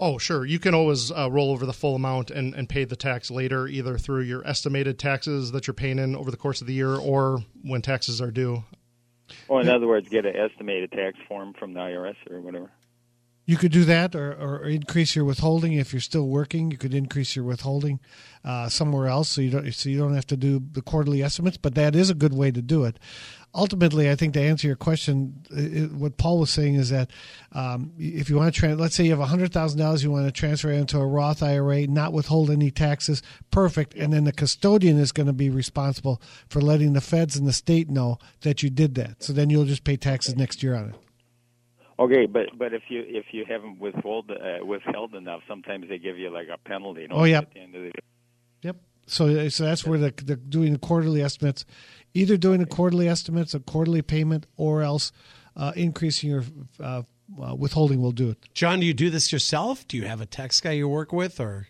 [0.00, 0.44] Oh, sure.
[0.44, 3.66] You can always uh, roll over the full amount and, and pay the tax later,
[3.66, 6.94] either through your estimated taxes that you're paying in over the course of the year
[6.94, 8.62] or when taxes are due.
[9.48, 12.70] Well, in other words, get an estimated tax form from the IRS or whatever.
[13.48, 16.70] You could do that, or, or increase your withholding if you're still working.
[16.70, 17.98] You could increase your withholding
[18.44, 21.56] uh, somewhere else, so you don't so you don't have to do the quarterly estimates.
[21.56, 22.98] But that is a good way to do it.
[23.58, 27.10] Ultimately, I think to answer your question, it, what Paul was saying is that
[27.50, 30.26] um, if you want to, trans, let's say you have hundred thousand dollars, you want
[30.26, 33.94] to transfer it into a Roth IRA, not withhold any taxes, perfect.
[33.94, 37.52] And then the custodian is going to be responsible for letting the feds and the
[37.52, 39.24] state know that you did that.
[39.24, 40.94] So then you'll just pay taxes next year on it.
[41.98, 46.16] Okay, but but if you if you haven't withhold uh, withheld enough, sometimes they give
[46.16, 47.08] you like a penalty.
[47.08, 47.38] don't Oh, yeah.
[47.38, 47.90] At the end of the
[48.62, 48.76] Yep.
[49.06, 51.64] So, so that's where the, the doing the quarterly estimates,
[52.18, 55.12] either doing the quarterly estimates, a quarterly payment, or else
[55.56, 56.44] uh, increasing your
[56.80, 57.02] uh,
[57.42, 58.38] uh, withholding will do it.
[58.54, 59.86] John, do you do this yourself?
[59.86, 61.68] Do you have a tax guy you work with, or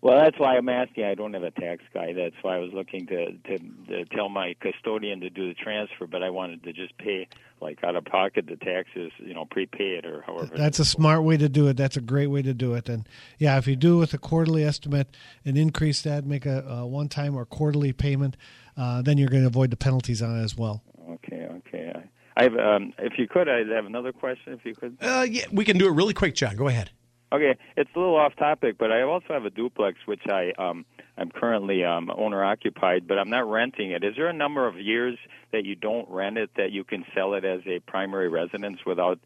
[0.00, 1.04] Well, that's why I'm asking.
[1.04, 2.12] I don't have a tax guy.
[2.12, 6.06] That's why I was looking to, to to tell my custodian to do the transfer,
[6.06, 7.28] but I wanted to just pay
[7.60, 10.54] like out of pocket the taxes, you know, prepay it or however.
[10.54, 11.76] That's a smart way to do it.
[11.76, 12.88] That's a great way to do it.
[12.88, 16.60] And yeah, if you do it with a quarterly estimate and increase that, make a,
[16.62, 18.36] a one time or quarterly payment,
[18.76, 20.82] uh, then you're going to avoid the penalties on it as well.
[21.10, 21.92] Okay, okay.
[21.94, 24.52] I, I have, um, if you could, I have another question.
[24.54, 24.96] If you could.
[25.00, 26.34] uh, yeah, we can do it really quick.
[26.34, 26.90] John, go ahead.
[27.32, 30.84] Okay, it's a little off topic, but I also have a duplex which I um
[31.18, 34.04] I'm currently um owner occupied, but I'm not renting it.
[34.04, 35.18] Is there a number of years
[35.50, 39.18] that you don't rent it that you can sell it as a primary residence without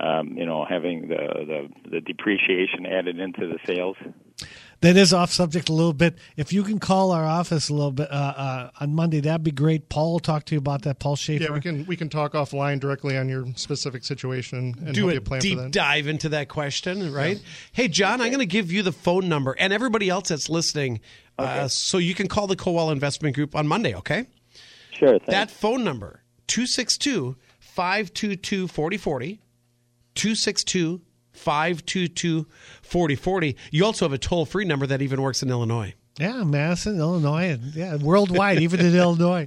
[0.00, 1.16] um you know having the
[1.86, 3.96] the, the depreciation added into the sales?
[4.80, 6.16] That is off subject a little bit.
[6.36, 9.50] If you can call our office a little bit uh, uh, on Monday, that'd be
[9.50, 9.88] great.
[9.88, 11.00] Paul will talk to you about that.
[11.00, 11.42] Paul Schaefer.
[11.42, 15.10] Yeah, we can we can talk offline directly on your specific situation and do help
[15.10, 15.70] a you plan for deep that.
[15.72, 17.42] dive into that question, right?
[17.72, 21.00] Hey, John, I'm going to give you the phone number and everybody else that's listening,
[21.40, 23.96] uh, so you can call the Kowal Investment Group on Monday.
[23.96, 24.26] Okay,
[24.92, 25.18] Sure.
[25.18, 25.26] Thanks.
[25.26, 29.40] that phone number 262 522 4040
[30.18, 31.00] 262
[31.32, 32.46] 522
[32.82, 33.56] 4040.
[33.70, 35.94] You also have a toll free number that even works in Illinois.
[36.18, 39.46] Yeah, Madison, Illinois, and yeah, worldwide, even in Illinois.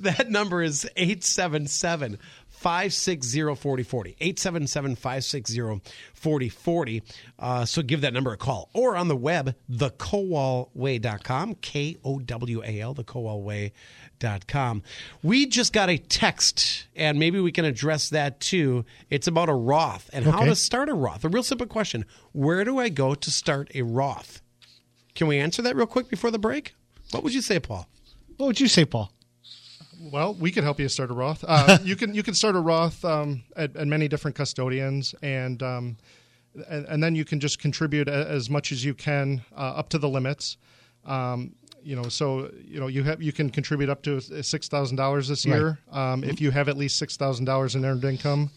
[0.00, 2.18] That number is 877
[2.58, 4.16] 560 4040.
[4.20, 5.80] 877 560
[6.14, 7.02] 4040.
[7.38, 8.68] Uh, so give that number a call.
[8.74, 14.82] Or on the web, thekowalway.com, K O W A L, thekowalway.com.
[15.22, 18.84] We just got a text, and maybe we can address that too.
[19.08, 21.24] It's about a Roth and how to start a Roth.
[21.24, 24.42] A real simple question Where do I go to start a Roth?
[25.14, 26.74] Can we answer that real quick before the break?
[27.12, 27.88] What would you say, Paul?
[28.36, 29.12] What would you say, Paul?
[30.00, 31.44] Well, we could help you start a Roth.
[31.46, 35.62] Uh, you can you can start a Roth um, at, at many different custodians, and,
[35.62, 35.96] um,
[36.68, 39.88] and and then you can just contribute a, as much as you can uh, up
[39.90, 40.56] to the limits.
[41.04, 44.96] Um, you know, so you know you have you can contribute up to six thousand
[44.96, 48.50] dollars this year um, if you have at least six thousand dollars in earned income.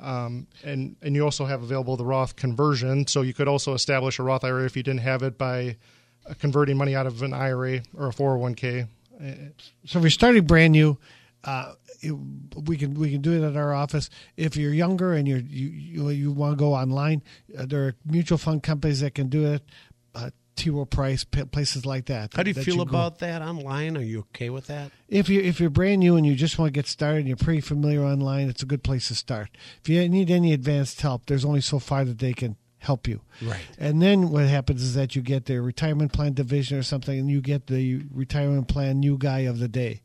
[0.00, 4.18] Um, and and you also have available the Roth conversion, so you could also establish
[4.18, 5.76] a Roth IRA if you didn't have it by
[6.28, 8.88] uh, converting money out of an IRA or a 401k.
[9.84, 10.98] So if you're starting brand new,
[11.44, 14.10] uh, you- we can we can do it at our office.
[14.36, 17.22] If you're younger and you're, you you you want to go online,
[17.56, 19.62] uh, there are mutual fund companies that can do it.
[20.14, 20.68] Uh, T.
[20.68, 22.34] Rowe Price, p- places like that.
[22.34, 23.96] How do you that feel go- about that online?
[23.96, 24.92] Are you okay with that?
[25.08, 27.36] If you if you're brand new and you just want to get started and you're
[27.38, 29.48] pretty familiar online, it's a good place to start.
[29.80, 33.20] If you need any advanced help, there's only so far that they can help you.
[33.40, 33.62] Right.
[33.78, 37.30] And then what happens is that you get the retirement plan division or something, and
[37.30, 40.02] you get the retirement plan new guy of the day.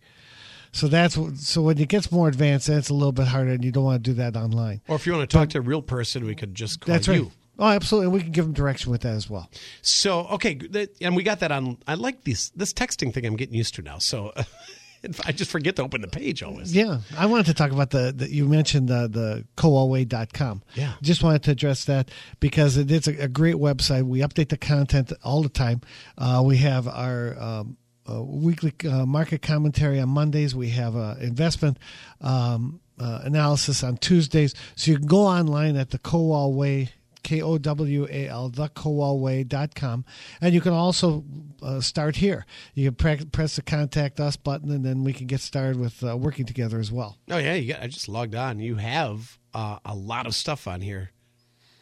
[0.71, 3.51] So that's what- so when it gets more advanced, then it's a little bit harder,
[3.51, 4.81] and you don't want to do that online.
[4.87, 7.07] Or if you want to talk to a real person, we could just call That's
[7.07, 7.31] you.
[7.59, 8.05] Oh, absolutely.
[8.05, 9.49] And we can give them direction with that as well.
[9.81, 10.59] So okay,
[11.01, 11.77] and we got that on.
[11.87, 13.25] I like this this texting thing.
[13.25, 13.97] I'm getting used to now.
[13.97, 14.31] So
[15.25, 16.75] I just forget to open the page always.
[16.75, 20.63] Yeah, I wanted to talk about the, the you mentioned the the kowalway.com.
[20.75, 20.93] Yeah.
[21.01, 24.03] Just wanted to address that because it is a, a great website.
[24.03, 25.81] We update the content all the time.
[26.17, 27.77] Uh, we have our um,
[28.09, 30.55] uh, weekly uh, market commentary on Mondays.
[30.55, 31.77] We have uh, investment
[32.21, 34.53] um, uh, analysis on Tuesdays.
[34.75, 36.89] So you can go online at the Kowal Way.
[37.27, 40.05] K O W A L, thekowalway.com.
[40.39, 41.25] And you can also
[41.61, 42.45] uh, start here.
[42.73, 46.01] You can pre- press the contact us button, and then we can get started with
[46.05, 47.17] uh, working together as well.
[47.29, 47.83] Oh yeah, you got.
[47.83, 48.59] I just logged on.
[48.59, 51.11] You have uh, a lot of stuff on here,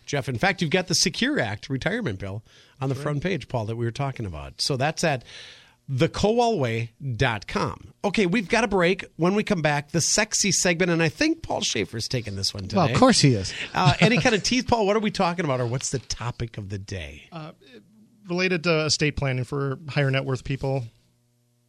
[0.08, 0.28] Jeff.
[0.28, 2.44] In fact, you've got the Secure Act retirement bill
[2.82, 4.62] on the front page, Paul, that we were talking about.
[4.62, 5.24] So that's at
[5.92, 7.94] thekowalway.com.
[8.04, 9.06] Okay, we've got a break.
[9.16, 12.64] When we come back, the sexy segment, and I think Paul Schaefer's taking this one
[12.64, 12.78] today.
[12.78, 13.54] Well, of course he is.
[13.74, 14.86] uh, any kind of teeth, Paul?
[14.86, 17.30] What are we talking about, or what's the topic of the day?
[18.28, 20.84] related to estate planning for higher net worth people.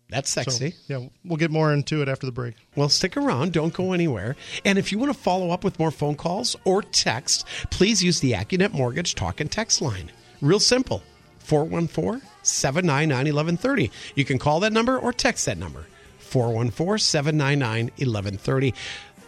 [0.08, 0.74] That's So, sexy.
[0.86, 2.54] yeah, we'll get more into it after the break.
[2.76, 3.52] Well, stick around.
[3.52, 4.36] Don't go anywhere.
[4.64, 8.20] And if you want to follow up with more phone calls or text, please use
[8.20, 10.10] the AccuNet Mortgage talk and text line.
[10.40, 11.02] Real simple
[11.40, 13.90] 414 799 1130.
[14.14, 15.86] You can call that number or text that number
[16.18, 18.74] 414 799 1130.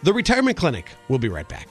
[0.03, 0.89] The Retirement Clinic.
[1.07, 1.67] We'll be right back.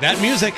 [0.00, 0.54] That music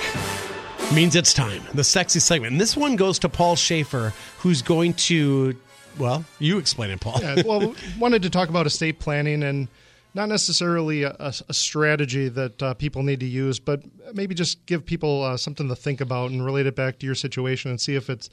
[0.92, 1.62] means it's time.
[1.72, 2.52] The sexy segment.
[2.52, 5.56] And this one goes to Paul Schaefer, who's going to,
[5.98, 7.20] well, you explain it, Paul.
[7.20, 9.68] Yeah, well, wanted to talk about estate planning and
[10.14, 13.82] not necessarily a, a- strategy that uh, people need to use, but
[14.14, 17.14] maybe just give people uh, something to think about and relate it back to your
[17.14, 18.30] situation and see if it's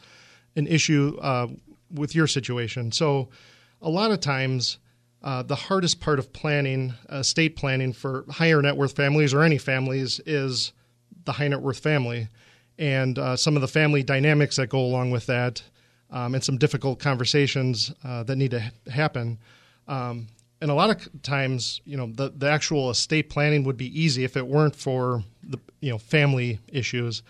[0.56, 1.48] an issue uh,
[1.94, 2.92] with your situation.
[2.92, 3.30] So,
[3.82, 4.78] a lot of times,
[5.24, 9.58] uh, the hardest part of planning, estate planning for higher net worth families or any
[9.58, 10.72] families, is
[11.26, 12.30] the high net worth family
[12.78, 15.62] and uh, some of the family dynamics that go along with that,
[16.14, 19.40] um, and some difficult conversations uh, that need to ha- happen.
[19.88, 20.28] Um,
[20.62, 24.24] and a lot of times, you know, the, the actual estate planning would be easy
[24.24, 27.22] if it weren't for the you know family issues.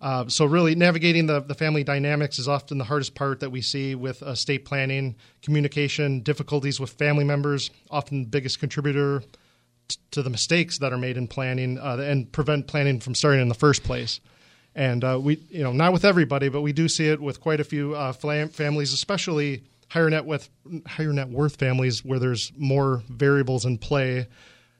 [0.00, 3.60] Uh, so really, navigating the, the family dynamics is often the hardest part that we
[3.60, 5.14] see with estate planning.
[5.42, 9.22] Communication difficulties with family members, often the biggest contributor
[9.86, 13.42] t- to the mistakes that are made in planning uh, and prevent planning from starting
[13.42, 14.18] in the first place.
[14.74, 17.60] And uh, we, you know, not with everybody, but we do see it with quite
[17.60, 20.48] a few uh, flam- families, especially higher net with
[20.86, 24.26] higher net worth families where there's more variables in play.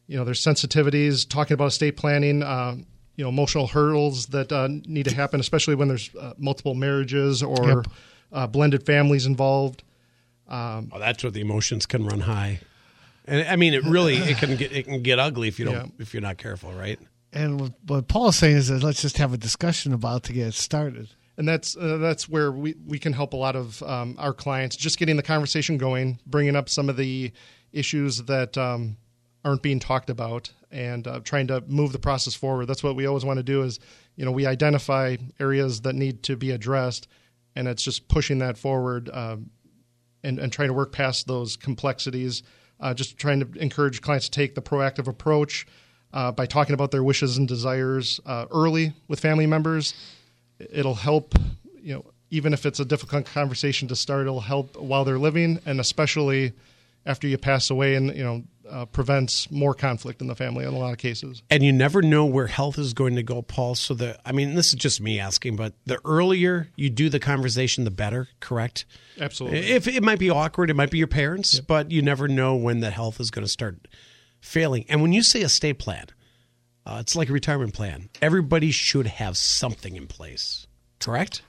[0.07, 2.42] You know, there's sensitivities talking about estate planning.
[2.42, 2.76] Uh,
[3.16, 7.42] you know, emotional hurdles that uh, need to happen, especially when there's uh, multiple marriages
[7.42, 7.87] or Yep.
[8.33, 9.82] uh, blended families involved.
[10.49, 12.61] Oh, that's where the emotions can run high.
[13.26, 15.74] And I mean, it really it can get it can get ugly if you don't
[15.74, 15.86] Yeah.
[15.99, 16.99] if you're not careful, right?
[17.33, 20.55] And what, what Paul's saying is that let's just have a discussion about to get
[20.55, 21.09] started.
[21.37, 24.76] and that's uh, that's where we, we can help a lot of um, our clients
[24.76, 27.33] just getting the conversation going, bringing up some of the
[27.72, 28.97] issues that um,
[29.45, 32.66] aren't being talked about, and uh, trying to move the process forward.
[32.66, 33.62] That's what we always want to do.
[33.62, 33.80] Is
[34.16, 37.09] you know we identify areas that need to be addressed,
[37.57, 39.51] and it's just pushing that forward um,
[40.22, 42.43] and and trying to work past those complexities.
[42.78, 45.66] Uh, just trying to encourage clients to take the proactive approach
[46.13, 49.95] uh, by talking about their wishes and desires uh, early with family members
[50.71, 51.35] it'll help
[51.81, 55.61] you know even if it's a difficult conversation to start it'll help while they're living
[55.67, 56.53] and especially
[57.07, 60.73] after you pass away and you know uh, prevents more conflict in the family in
[60.73, 61.43] a lot of cases.
[61.51, 63.75] And you never know where health is going to go paul.
[63.75, 67.21] So the i mean this is just me asking but the earlier you do the
[67.21, 68.85] conversation the better correct?
[69.21, 69.71] Absolutely.
[69.71, 71.67] If it might be awkward it might be your parents yep.
[71.67, 73.89] but you never know when the health is going to start
[74.43, 76.07] failing and when you say estate plan
[76.84, 78.09] uh, it's like a retirement plan.
[78.20, 80.66] Everybody should have something in place,
[80.99, 81.43] correct?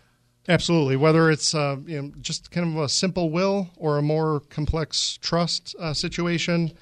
[0.47, 0.95] Absolutely.
[0.95, 5.17] Whether it's uh, you know, just kind of a simple will or a more complex
[5.21, 6.73] trust uh, situation,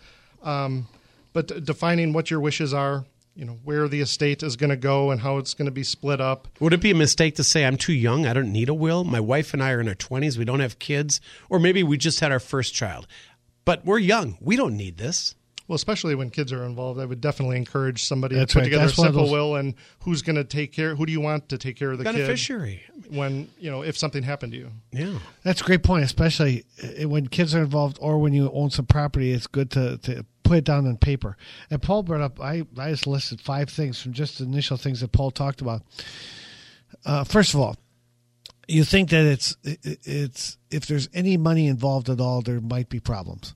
[0.44, 0.88] um,
[1.34, 3.06] but defining what your wishes are,
[3.36, 5.84] you know, where the estate is going to go and how it's going to be
[5.84, 6.48] split up.
[6.60, 8.26] Would it be a mistake to say I'm too young?
[8.26, 9.04] I don't need a will.
[9.04, 10.38] My wife and I are in our 20s.
[10.38, 13.08] We don't have kids, or maybe we just had our first child,
[13.64, 14.38] but we're young.
[14.42, 15.36] We don't need this.
[15.72, 18.66] Well, especially when kids are involved, I would definitely encourage somebody That's to put right.
[18.66, 20.96] together That's a simple will and who's going to take care.
[20.96, 23.98] Who do you want to take care of the beneficiary kid when you know if
[23.98, 24.72] something happened to you?
[24.92, 26.04] Yeah, that's a great point.
[26.04, 29.98] Especially uh, when kids are involved or when you own some property, it's good to,
[30.00, 31.38] to put it down on paper.
[31.70, 32.42] And Paul brought up.
[32.42, 35.84] I I just listed five things from just the initial things that Paul talked about.
[37.06, 37.78] Uh, first of all,
[38.68, 43.00] you think that it's it's if there's any money involved at all, there might be
[43.00, 43.56] problems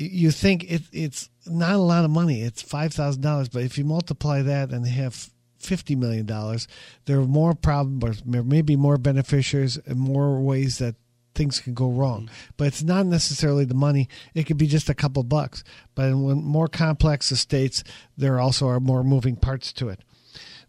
[0.00, 2.42] you think it, it's not a lot of money.
[2.42, 6.66] It's five thousand dollars, but if you multiply that and have fifty million dollars,
[7.04, 10.96] there are more problems, there may be more beneficiaries and more ways that
[11.34, 12.22] things can go wrong.
[12.22, 12.50] Mm-hmm.
[12.56, 14.08] But it's not necessarily the money.
[14.34, 15.62] It could be just a couple bucks.
[15.94, 17.84] But in more complex estates,
[18.16, 20.00] there also are more moving parts to it.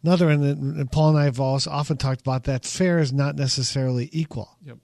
[0.03, 4.09] Another, and Paul and I have also often talked about that, fair is not necessarily
[4.11, 4.57] equal.
[4.65, 4.77] Yep.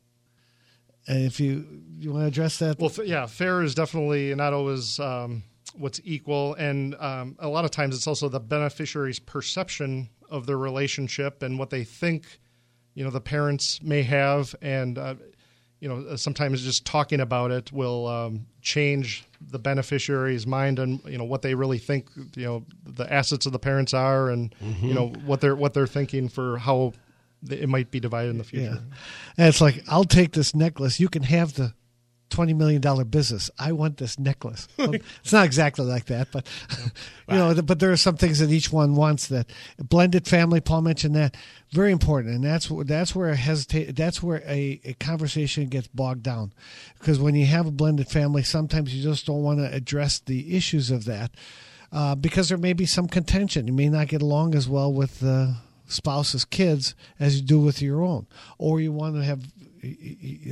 [1.08, 1.66] And if you
[2.00, 2.80] you want to address that?
[2.80, 5.44] Well, yeah, fair is definitely not always um,
[5.76, 10.58] what's equal, and um, a lot of times it's also the beneficiary's perception of their
[10.58, 12.40] relationship and what they think,
[12.94, 15.16] you know, the parents may have, and uh,
[15.80, 21.18] you know, sometimes just talking about it will um, change the beneficiary's mind and you
[21.18, 24.88] know what they really think, you know, the assets of the parents are, and mm-hmm.
[24.88, 26.92] you know what they're what they're thinking for how
[27.52, 28.66] it might be divided in the future.
[28.66, 28.96] Yeah.
[29.38, 31.00] And it's like, I'll take this necklace.
[31.00, 31.74] You can have the
[32.30, 33.50] twenty million dollar business.
[33.58, 34.68] I want this necklace.
[34.78, 36.48] Well, it's not exactly like that, but
[37.30, 39.28] you know, but there are some things that each one wants.
[39.28, 40.62] That blended family.
[40.62, 41.36] Paul mentioned that
[41.72, 43.96] very important, and that's that's where a hesitate.
[43.96, 46.54] That's where a, a conversation gets bogged down,
[47.00, 50.56] because when you have a blended family, sometimes you just don't want to address the
[50.56, 51.32] issues of that.
[51.92, 53.66] Uh, because there may be some contention.
[53.66, 55.56] You may not get along as well with the
[55.88, 58.28] spouse's kids as you do with your own,
[58.58, 59.44] or you want to have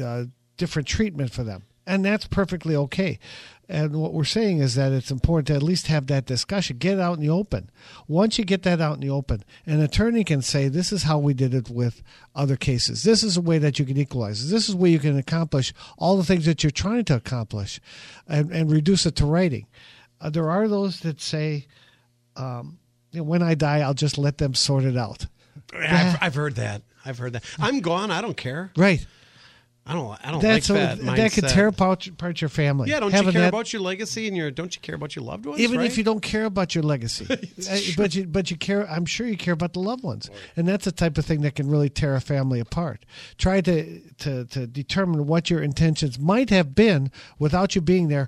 [0.02, 0.26] uh,
[0.58, 1.64] different treatment for them.
[1.88, 3.20] And that's perfectly okay.
[3.68, 6.96] And what we're saying is that it's important to at least have that discussion, get
[6.96, 7.70] it out in the open.
[8.08, 11.18] Once you get that out in the open, an attorney can say, This is how
[11.18, 12.04] we did it with
[12.36, 13.04] other cases.
[13.04, 14.50] This is a way that you can equalize.
[14.50, 17.80] This is where you can accomplish all the things that you're trying to accomplish
[18.28, 19.66] and, and reduce it to writing.
[20.22, 21.68] Uh, there are those that say,
[22.36, 22.78] um,
[23.22, 25.28] When I die, I'll just let them sort it out.
[25.74, 26.82] I've, I've heard that.
[27.06, 27.44] I've heard that.
[27.60, 28.12] I'm gone.
[28.12, 28.72] I don't care.
[28.76, 29.06] Right.
[29.88, 30.18] I don't.
[30.26, 31.16] I don't That's like that.
[31.16, 32.90] That could tear apart, apart your family.
[32.90, 34.50] Yeah, don't Having you care that, about your legacy and your?
[34.50, 35.60] Don't you care about your loved ones?
[35.60, 35.86] Even right?
[35.86, 38.90] if you don't care about your legacy, uh, but you but you care.
[38.90, 41.54] I'm sure you care about the loved ones, and that's the type of thing that
[41.54, 43.06] can really tear a family apart.
[43.38, 48.28] Try to to to determine what your intentions might have been without you being there.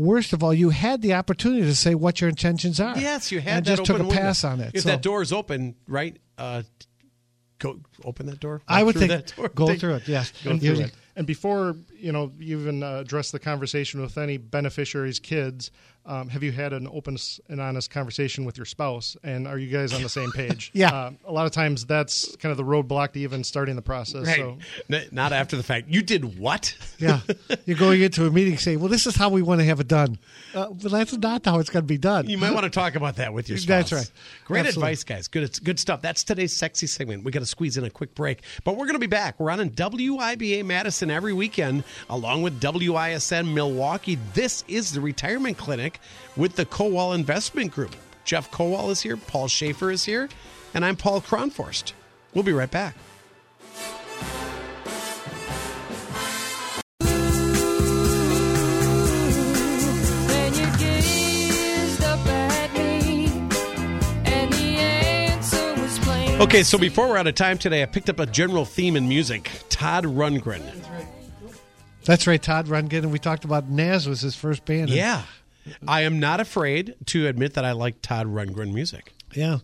[0.00, 2.98] Worst of all, you had the opportunity to say what your intentions are.
[2.98, 3.58] Yes, you had.
[3.58, 4.70] And just took a pass on it.
[4.72, 6.16] If so, that door is open, right?
[6.38, 6.62] Uh,
[7.58, 8.62] go open that door.
[8.66, 9.12] I would think
[9.54, 10.08] go Take, through it.
[10.08, 10.92] Yes, go through it.
[11.16, 15.70] And before you know, you even uh, address the conversation with any beneficiaries' kids.
[16.06, 19.16] Um, have you had an open and honest conversation with your spouse?
[19.22, 20.70] And are you guys on the same page?
[20.74, 20.92] yeah.
[20.92, 24.26] Uh, a lot of times that's kind of the roadblock to even starting the process.
[24.26, 24.36] Right.
[24.36, 24.58] So.
[25.12, 25.88] Not after the fact.
[25.88, 26.74] You did what?
[26.98, 27.20] yeah.
[27.66, 29.88] You're going into a meeting saying, well, this is how we want to have it
[29.88, 30.18] done.
[30.54, 32.28] Uh, but that's not how it's going to be done.
[32.28, 33.90] You might want to talk about that with your spouse.
[33.90, 34.12] That's right.
[34.46, 34.92] Great Absolutely.
[34.92, 35.28] advice, guys.
[35.28, 36.00] Good, good stuff.
[36.00, 37.24] That's today's sexy segment.
[37.24, 39.38] We got to squeeze in a quick break, but we're going to be back.
[39.38, 44.18] We're on in WIBA Madison every weekend, along with WISN Milwaukee.
[44.32, 45.89] This is the retirement clinic
[46.36, 47.96] with the Kowal Investment Group.
[48.24, 50.28] Jeff Kowal is here, Paul Schaefer is here,
[50.74, 51.92] and I'm Paul Kronforst.
[52.34, 52.96] We'll be right back.
[66.40, 69.06] Okay, so before we're out of time today, I picked up a general theme in
[69.06, 69.50] music.
[69.68, 70.62] Todd Rundgren.
[72.06, 73.00] That's right, Todd Rundgren.
[73.00, 74.88] And we talked about Nazz was his first band.
[74.88, 75.24] Yeah.
[75.86, 79.12] I am not afraid to admit that I like Todd Rundgren music.
[79.34, 79.58] yeah.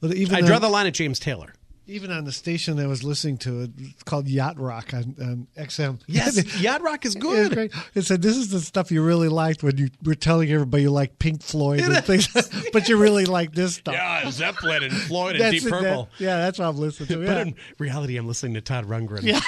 [0.00, 1.52] Well, even I on- draw the line at James Taylor.
[1.90, 5.46] Even on the station I was listening to, it, it's called Yacht Rock on, on
[5.58, 6.00] XM.
[6.06, 7.52] Yes, Yacht Rock is It good.
[7.52, 7.72] great.
[7.94, 10.90] It said this is the stuff you really liked when you were telling everybody you
[10.90, 12.28] like Pink Floyd and things,
[12.72, 13.94] but you really like this stuff.
[13.94, 16.08] Yeah, Zeppelin and Floyd and Deep it, that- Purple.
[16.18, 17.26] yeah, that's what I'm listening to.
[17.26, 19.22] But in reality, I'm listening to Todd Rundgren.
[19.22, 19.40] Yeah.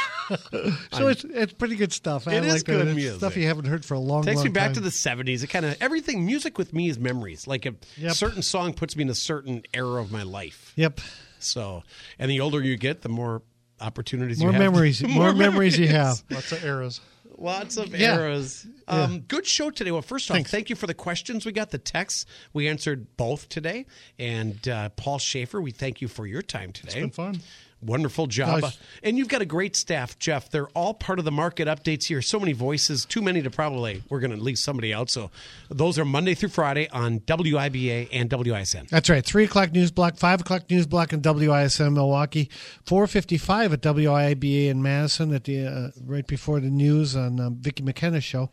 [0.92, 2.26] so it's it's pretty good stuff.
[2.26, 2.72] I It is like that.
[2.72, 3.18] good It's music.
[3.18, 4.74] Stuff you haven't heard for a long, Takes long me back time.
[4.74, 5.42] to the 70s.
[5.42, 7.46] It kind of everything music with me is memories.
[7.46, 8.12] Like a Yep.
[8.12, 10.72] certain song puts me in a certain era of my life.
[10.76, 11.00] Yep.
[11.42, 11.82] So,
[12.18, 13.42] and the older you get, the more
[13.80, 14.72] opportunities More you have.
[14.72, 15.02] memories.
[15.06, 16.22] more memories you have.
[16.30, 17.00] Lots of eras.
[17.38, 18.18] Lots of Yeah.
[18.18, 18.66] eras.
[18.86, 19.90] Um, Good show today.
[19.90, 22.24] Well, first off, thank you for the questions we got, the texts.
[22.52, 23.86] We answered both today.
[24.18, 27.00] And uh, Paul Schaefer, we thank you for your time today.
[27.00, 27.40] It's been fun.
[27.84, 28.60] Wonderful job.
[28.60, 28.78] Gosh.
[29.02, 30.48] And you've got a great staff, Jeff.
[30.50, 32.22] They're all part of the market updates here.
[32.22, 35.10] So many voices, too many to probably, we're going to leave somebody out.
[35.10, 35.30] So
[35.68, 38.88] those are Monday through Friday on WIBA and WISN.
[38.88, 39.24] That's right.
[39.24, 42.50] Three o'clock news block, five o'clock news block in WISN Milwaukee,
[42.86, 47.56] four fifty-five at WIBA in Madison at the uh, right before the news on um,
[47.56, 48.50] Vicki McKenna's show.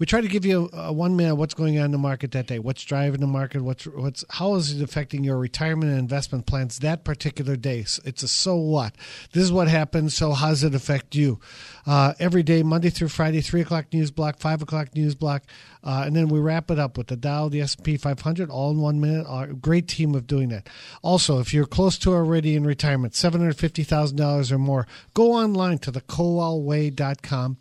[0.00, 2.48] We try to give you a, one minute what's going on in the market that
[2.48, 6.46] day, what's driving the market, what's what's how is it affecting your retirement and investment
[6.46, 7.84] plans that particular day.
[8.04, 8.94] It's a so what.
[9.32, 10.12] This is what happened.
[10.12, 11.40] So how does it affect you?
[11.86, 15.44] Uh, every day, Monday through Friday, three o'clock news block, five o'clock news block,
[15.82, 18.50] uh, and then we wrap it up with the Dow, the S and P 500,
[18.50, 19.26] all in one minute.
[19.28, 20.68] A great team of doing that.
[21.02, 24.86] Also, if you're close to already in retirement, seven hundred fifty thousand dollars or more,
[25.12, 27.58] go online to thekowalway.com.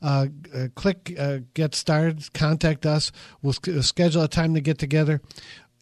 [0.00, 2.32] Uh, uh, click uh, get started.
[2.34, 3.10] Contact us.
[3.42, 5.20] We'll sch- schedule a time to get together.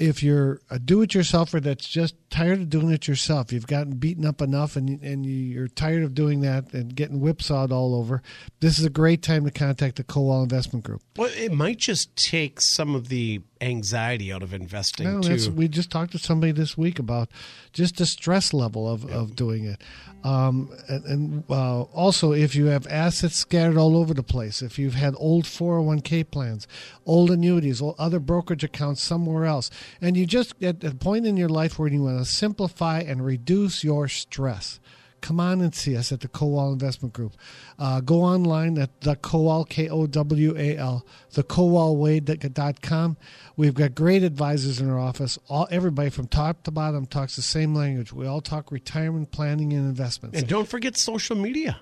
[0.02, 4.42] If you're a do-it-yourselfer that's just tired of doing it yourself, you've gotten beaten up
[4.42, 8.20] enough, and and you're tired of doing that and getting whipsawed all over,
[8.60, 11.02] this is a great time to contact the Kowal Investment Group.
[11.16, 15.50] Well, it might just take some of the anxiety out of investing, No, too.
[15.52, 17.28] we just talked to somebody this week about
[17.72, 19.80] just the stress level of, of doing it.
[20.24, 24.78] Um, and and uh, also, if you have assets scattered all over the place, if
[24.78, 26.66] you've had old 401k plans,
[27.06, 29.70] old annuities, or other brokerage accounts somewhere else,
[30.00, 33.24] and you just at a point in your life where you want to simplify and
[33.24, 34.80] reduce your stress.
[35.22, 37.34] Come on and see us at the Kowal Investment Group.
[37.78, 41.44] Uh, go online at the Kowal, K O W A L, the
[42.82, 43.16] com.
[43.56, 45.38] We've got great advisors in our office.
[45.48, 48.12] All Everybody from top to bottom talks the same language.
[48.12, 50.40] We all talk retirement planning and investments.
[50.40, 51.80] and don't forget social media.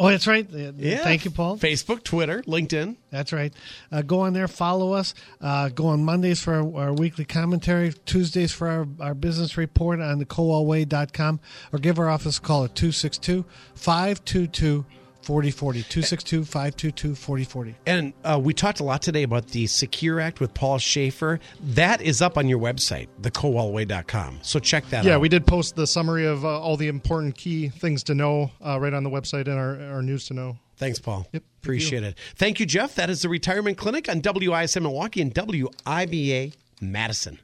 [0.00, 0.46] Oh, that's right.
[0.46, 1.58] Uh, Thank you, Paul.
[1.58, 2.96] Facebook, Twitter, LinkedIn.
[3.10, 3.52] That's right.
[3.92, 5.12] Uh, go on there, follow us.
[5.42, 10.00] Uh, go on Mondays for our, our weekly commentary, Tuesdays for our, our business report
[10.00, 11.40] on the kowalway.com,
[11.70, 13.44] or give our office a call at 262
[13.74, 14.86] 522
[15.22, 15.82] 4040.
[15.82, 17.74] 262 522 4040.
[17.86, 21.40] And uh, we talked a lot today about the Secure Act with Paul Schaefer.
[21.60, 24.40] That is up on your website, thekowalway.com.
[24.42, 25.14] So check that Yeah, out.
[25.14, 28.50] Yeah we did post the summary of uh, all the important key things to know
[28.64, 30.58] uh, right on the website and our, our news to know.
[30.76, 31.26] Thanks, Paul.
[31.32, 32.16] Yep, Appreciate it.
[32.36, 32.94] Thank you, Jeff.
[32.94, 37.38] That is the Retirement Clinic on WISN Milwaukee and WIBA Madison.